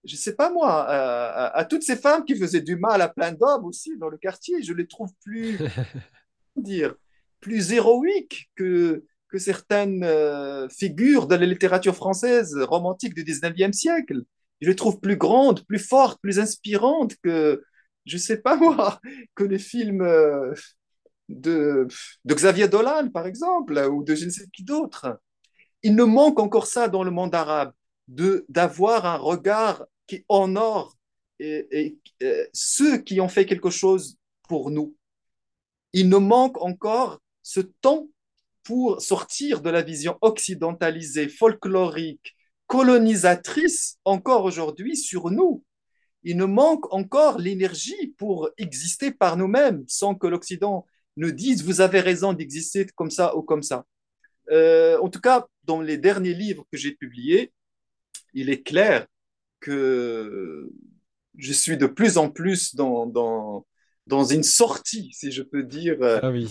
je 0.05 0.16
sais 0.16 0.35
pas 0.35 0.51
moi, 0.51 0.70
à, 0.70 1.57
à, 1.57 1.64
toutes 1.64 1.83
ces 1.83 1.96
femmes 1.96 2.25
qui 2.25 2.37
faisaient 2.37 2.61
du 2.61 2.77
mal 2.77 3.01
à 3.03 3.09
plein 3.09 3.33
d'hommes 3.33 3.64
aussi 3.64 3.96
dans 3.96 4.09
le 4.09 4.18
quartier. 4.18 4.62
Je 4.62 4.72
les 4.72 4.87
trouve 4.87 5.11
plus, 5.22 5.59
dire, 6.57 6.94
plus 7.40 7.72
héroïques 7.72 8.51
que, 8.57 9.05
que 9.29 9.38
certaines 9.38 10.05
euh, 10.05 10.68
figures 10.68 11.27
de 11.27 11.37
la 11.37 11.46
littérature 11.46 11.94
française 11.94 12.57
romantique 12.62 13.14
du 13.14 13.25
19e 13.25 13.72
siècle. 13.72 14.22
Je 14.62 14.68
les 14.68 14.77
trouve 14.77 15.01
plus 15.01 15.16
grandes, 15.16 15.64
plus 15.66 15.81
fortes, 15.81 16.20
plus 16.22 16.38
inspirantes 16.38 17.16
que, 17.22 17.62
je 18.07 18.16
sais 18.16 18.38
pas 18.38 18.57
moi, 18.57 19.01
que 19.35 19.44
les 19.44 19.59
films 19.59 20.03
euh, 20.03 20.55
de, 21.29 21.88
Xavier 22.27 22.68
Dolan, 22.68 23.11
par 23.11 23.27
exemple, 23.27 23.77
ou 23.90 24.05
de 24.05 24.14
je 24.14 24.25
ne 24.25 24.31
sais 24.31 24.46
qui 24.53 24.62
d'autre. 24.64 25.20
Il 25.83 25.96
ne 25.96 26.05
manque 26.05 26.38
encore 26.38 26.66
ça 26.66 26.88
dans 26.88 27.03
le 27.03 27.11
monde 27.11 27.35
arabe, 27.35 27.72
de 28.07 28.46
d'avoir 28.48 29.05
un 29.05 29.16
regard 29.16 29.85
qui 30.07 30.25
honore 30.29 30.96
euh, 31.42 31.90
ceux 32.53 32.98
qui 32.98 33.20
ont 33.20 33.29
fait 33.29 33.46
quelque 33.46 33.70
chose 33.70 34.16
pour 34.48 34.70
nous. 34.70 34.94
Il 35.92 36.09
nous 36.09 36.20
manque 36.20 36.61
encore 36.62 37.20
ce 37.42 37.61
temps 37.61 38.07
pour 38.62 39.03
sortir 39.03 39.61
de 39.61 39.70
la 39.70 39.83
vision 39.83 40.18
occidentalisée, 40.20 41.29
folklorique, 41.29 42.37
colonisatrice 42.72 43.98
encore 44.06 44.44
aujourd'hui 44.44 44.96
sur 44.96 45.30
nous. 45.30 45.62
Il 46.22 46.38
nous 46.38 46.48
manque 46.48 46.90
encore 46.90 47.37
l'énergie 47.37 48.14
pour 48.16 48.48
exister 48.56 49.11
par 49.11 49.37
nous-mêmes 49.37 49.85
sans 49.87 50.14
que 50.14 50.26
l'Occident 50.26 50.87
nous 51.18 51.32
dise 51.32 51.62
vous 51.64 51.82
avez 51.82 52.00
raison 52.00 52.32
d'exister 52.32 52.87
comme 52.94 53.11
ça 53.11 53.37
ou 53.37 53.42
comme 53.42 53.62
ça. 53.62 53.85
Euh, 54.50 54.96
en 55.00 55.11
tout 55.11 55.20
cas, 55.20 55.46
dans 55.64 55.82
les 55.82 55.98
derniers 55.98 56.32
livres 56.32 56.64
que 56.72 56.78
j'ai 56.78 56.92
publiés, 56.92 57.52
il 58.32 58.48
est 58.48 58.62
clair 58.62 59.06
que 59.61 60.70
je 61.37 61.52
suis 61.52 61.76
de 61.76 61.87
plus 61.87 62.16
en 62.16 62.30
plus 62.30 62.74
dans, 62.74 63.04
dans, 63.04 63.66
dans 64.06 64.24
une 64.24 64.44
sortie, 64.44 65.11
si 65.12 65.30
je 65.30 65.42
peux 65.42 65.62
dire, 65.62 65.98
ah 66.00 66.30
oui 66.30 66.48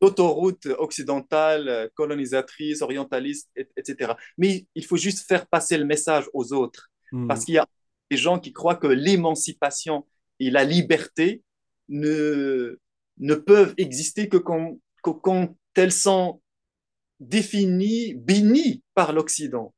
d'autoroute 0.00 0.66
occidentale, 0.78 1.90
colonisatrice, 1.94 2.82
orientaliste, 2.82 3.50
etc. 3.76 4.12
Mais 4.36 4.66
il 4.74 4.84
faut 4.84 4.96
juste 4.96 5.26
faire 5.26 5.46
passer 5.46 5.78
le 5.78 5.84
message 5.84 6.28
aux 6.32 6.52
autres. 6.52 6.90
Hmm. 7.12 7.26
Parce 7.26 7.44
qu'il 7.44 7.54
y 7.54 7.58
a 7.58 7.66
des 8.10 8.16
gens 8.16 8.38
qui 8.38 8.52
croient 8.52 8.76
que 8.76 8.86
l'émancipation 8.86 10.06
et 10.38 10.50
la 10.50 10.64
liberté 10.64 11.42
ne, 11.88 12.78
ne 13.18 13.34
peuvent 13.34 13.74
exister 13.78 14.28
que 14.28 14.36
quand, 14.36 14.78
telles 15.74 15.92
sont 15.92 16.40
définies, 17.20 18.14
bénies 18.14 18.82
par 18.94 19.12
l'Occident. 19.12 19.74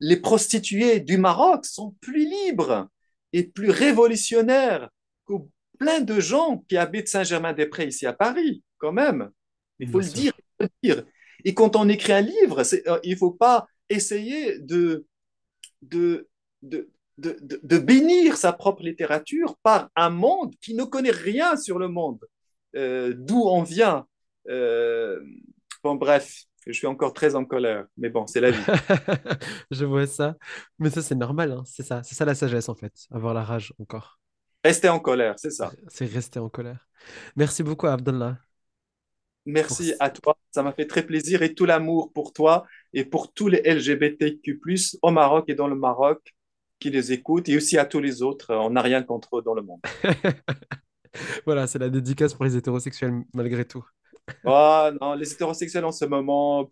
Les 0.00 0.16
prostituées 0.16 1.00
du 1.00 1.18
Maroc 1.18 1.64
sont 1.64 1.96
plus 2.00 2.28
libres 2.28 2.88
et 3.32 3.44
plus 3.44 3.70
révolutionnaires 3.70 4.90
que 5.26 5.34
plein 5.78 6.00
de 6.00 6.20
gens 6.20 6.64
qui 6.68 6.76
habitent 6.76 7.08
Saint-Germain-des-Prés 7.08 7.86
ici 7.86 8.06
à 8.06 8.12
Paris, 8.12 8.62
quand 8.78 8.92
même. 8.92 9.30
Il 9.78 9.90
faut, 9.90 10.00
le 10.00 10.06
dire, 10.06 10.32
dire, 10.82 11.04
Et 11.44 11.54
quand 11.54 11.76
on 11.76 11.88
écrit 11.88 12.12
un 12.12 12.20
livre, 12.20 12.62
euh, 12.62 12.98
il 13.02 13.12
ne 13.12 13.16
faut 13.16 13.32
pas 13.32 13.66
essayer 13.88 14.58
de, 14.58 15.06
de, 15.82 16.28
de, 16.62 16.88
de, 17.18 17.38
de, 17.40 17.78
bénir 17.78 18.36
sa 18.36 18.52
propre 18.52 18.82
littérature 18.82 19.56
par 19.62 19.90
un 19.96 20.10
monde 20.10 20.54
qui 20.60 20.74
ne 20.74 20.84
connaît 20.84 21.10
rien 21.10 21.56
sur 21.56 21.78
le 21.78 21.88
monde, 21.88 22.20
euh, 22.76 23.14
d'où 23.16 23.42
on 23.42 23.62
vient. 23.62 24.06
Euh, 24.48 25.20
bon, 25.82 25.94
bref, 25.96 26.44
je 26.66 26.72
suis 26.72 26.86
encore 26.86 27.12
très 27.12 27.34
en 27.34 27.44
colère, 27.44 27.86
mais 27.96 28.08
bon, 28.08 28.26
c'est 28.26 28.40
la 28.40 28.50
vie. 28.50 28.64
je 29.70 29.84
vois 29.84 30.06
ça. 30.06 30.36
Mais 30.78 30.90
ça, 30.90 31.02
c'est 31.02 31.14
normal, 31.14 31.52
hein. 31.52 31.62
c'est 31.66 31.82
ça. 31.82 32.02
C'est 32.02 32.14
ça 32.14 32.24
la 32.24 32.34
sagesse, 32.34 32.68
en 32.68 32.74
fait, 32.74 32.92
avoir 33.10 33.34
la 33.34 33.44
rage 33.44 33.74
encore. 33.78 34.18
Rester 34.64 34.88
en 34.88 34.98
colère, 34.98 35.34
c'est 35.36 35.50
ça. 35.50 35.72
C'est 35.88 36.06
rester 36.06 36.38
en 36.38 36.48
colère. 36.48 36.88
Merci 37.36 37.62
beaucoup, 37.62 37.86
Abdallah. 37.86 38.38
Merci 39.46 39.92
à 40.00 40.08
toi. 40.08 40.38
Ça 40.50 40.62
m'a 40.62 40.72
fait 40.72 40.86
très 40.86 41.02
plaisir 41.02 41.42
et 41.42 41.54
tout 41.54 41.66
l'amour 41.66 42.12
pour 42.12 42.32
toi 42.32 42.64
et 42.94 43.04
pour 43.04 43.32
tous 43.32 43.48
les 43.48 43.60
LGBTQ, 43.62 44.60
au 45.02 45.10
Maroc 45.10 45.44
et 45.48 45.54
dans 45.54 45.68
le 45.68 45.74
Maroc 45.74 46.34
qui 46.80 46.90
les 46.90 47.12
écoutent 47.12 47.48
et 47.48 47.56
aussi 47.56 47.76
à 47.76 47.84
tous 47.84 48.00
les 48.00 48.22
autres. 48.22 48.54
On 48.54 48.70
n'a 48.70 48.80
rien 48.80 49.02
contre 49.02 49.38
eux 49.38 49.42
dans 49.42 49.54
le 49.54 49.62
monde. 49.62 49.80
voilà, 51.46 51.66
c'est 51.66 51.78
la 51.78 51.90
dédicace 51.90 52.32
pour 52.32 52.44
les 52.44 52.56
hétérosexuels 52.56 53.22
malgré 53.34 53.66
tout. 53.66 53.84
oh 54.44 54.88
non, 55.00 55.14
les 55.14 55.30
hétérosexuels 55.30 55.84
en 55.84 55.92
ce 55.92 56.06
moment. 56.06 56.68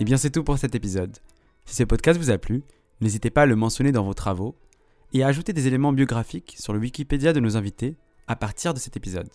Et 0.00 0.02
eh 0.02 0.04
bien 0.04 0.16
c'est 0.16 0.30
tout 0.30 0.44
pour 0.44 0.58
cet 0.58 0.76
épisode. 0.76 1.18
Si 1.64 1.74
ce 1.74 1.82
podcast 1.82 2.20
vous 2.20 2.30
a 2.30 2.38
plu, 2.38 2.62
n'hésitez 3.00 3.30
pas 3.30 3.42
à 3.42 3.46
le 3.46 3.56
mentionner 3.56 3.90
dans 3.90 4.04
vos 4.04 4.14
travaux 4.14 4.54
et 5.12 5.22
à 5.22 5.28
ajouter 5.28 5.52
des 5.52 5.66
éléments 5.66 5.92
biographiques 5.92 6.56
sur 6.58 6.72
le 6.72 6.78
Wikipédia 6.78 7.32
de 7.32 7.40
nos 7.40 7.56
invités 7.56 7.96
à 8.26 8.36
partir 8.36 8.74
de 8.74 8.78
cet 8.78 8.96
épisode, 8.96 9.30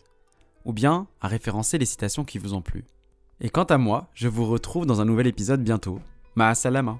ou 0.65 0.73
bien 0.73 1.07
à 1.21 1.27
référencer 1.27 1.77
les 1.77 1.85
citations 1.85 2.23
qui 2.23 2.37
vous 2.37 2.53
ont 2.53 2.61
plu. 2.61 2.85
Et 3.41 3.49
quant 3.49 3.63
à 3.63 3.77
moi, 3.77 4.09
je 4.13 4.27
vous 4.27 4.45
retrouve 4.45 4.85
dans 4.85 5.01
un 5.01 5.05
nouvel 5.05 5.27
épisode 5.27 5.63
bientôt. 5.63 5.99
Ma 6.35 6.55
salama 6.55 6.97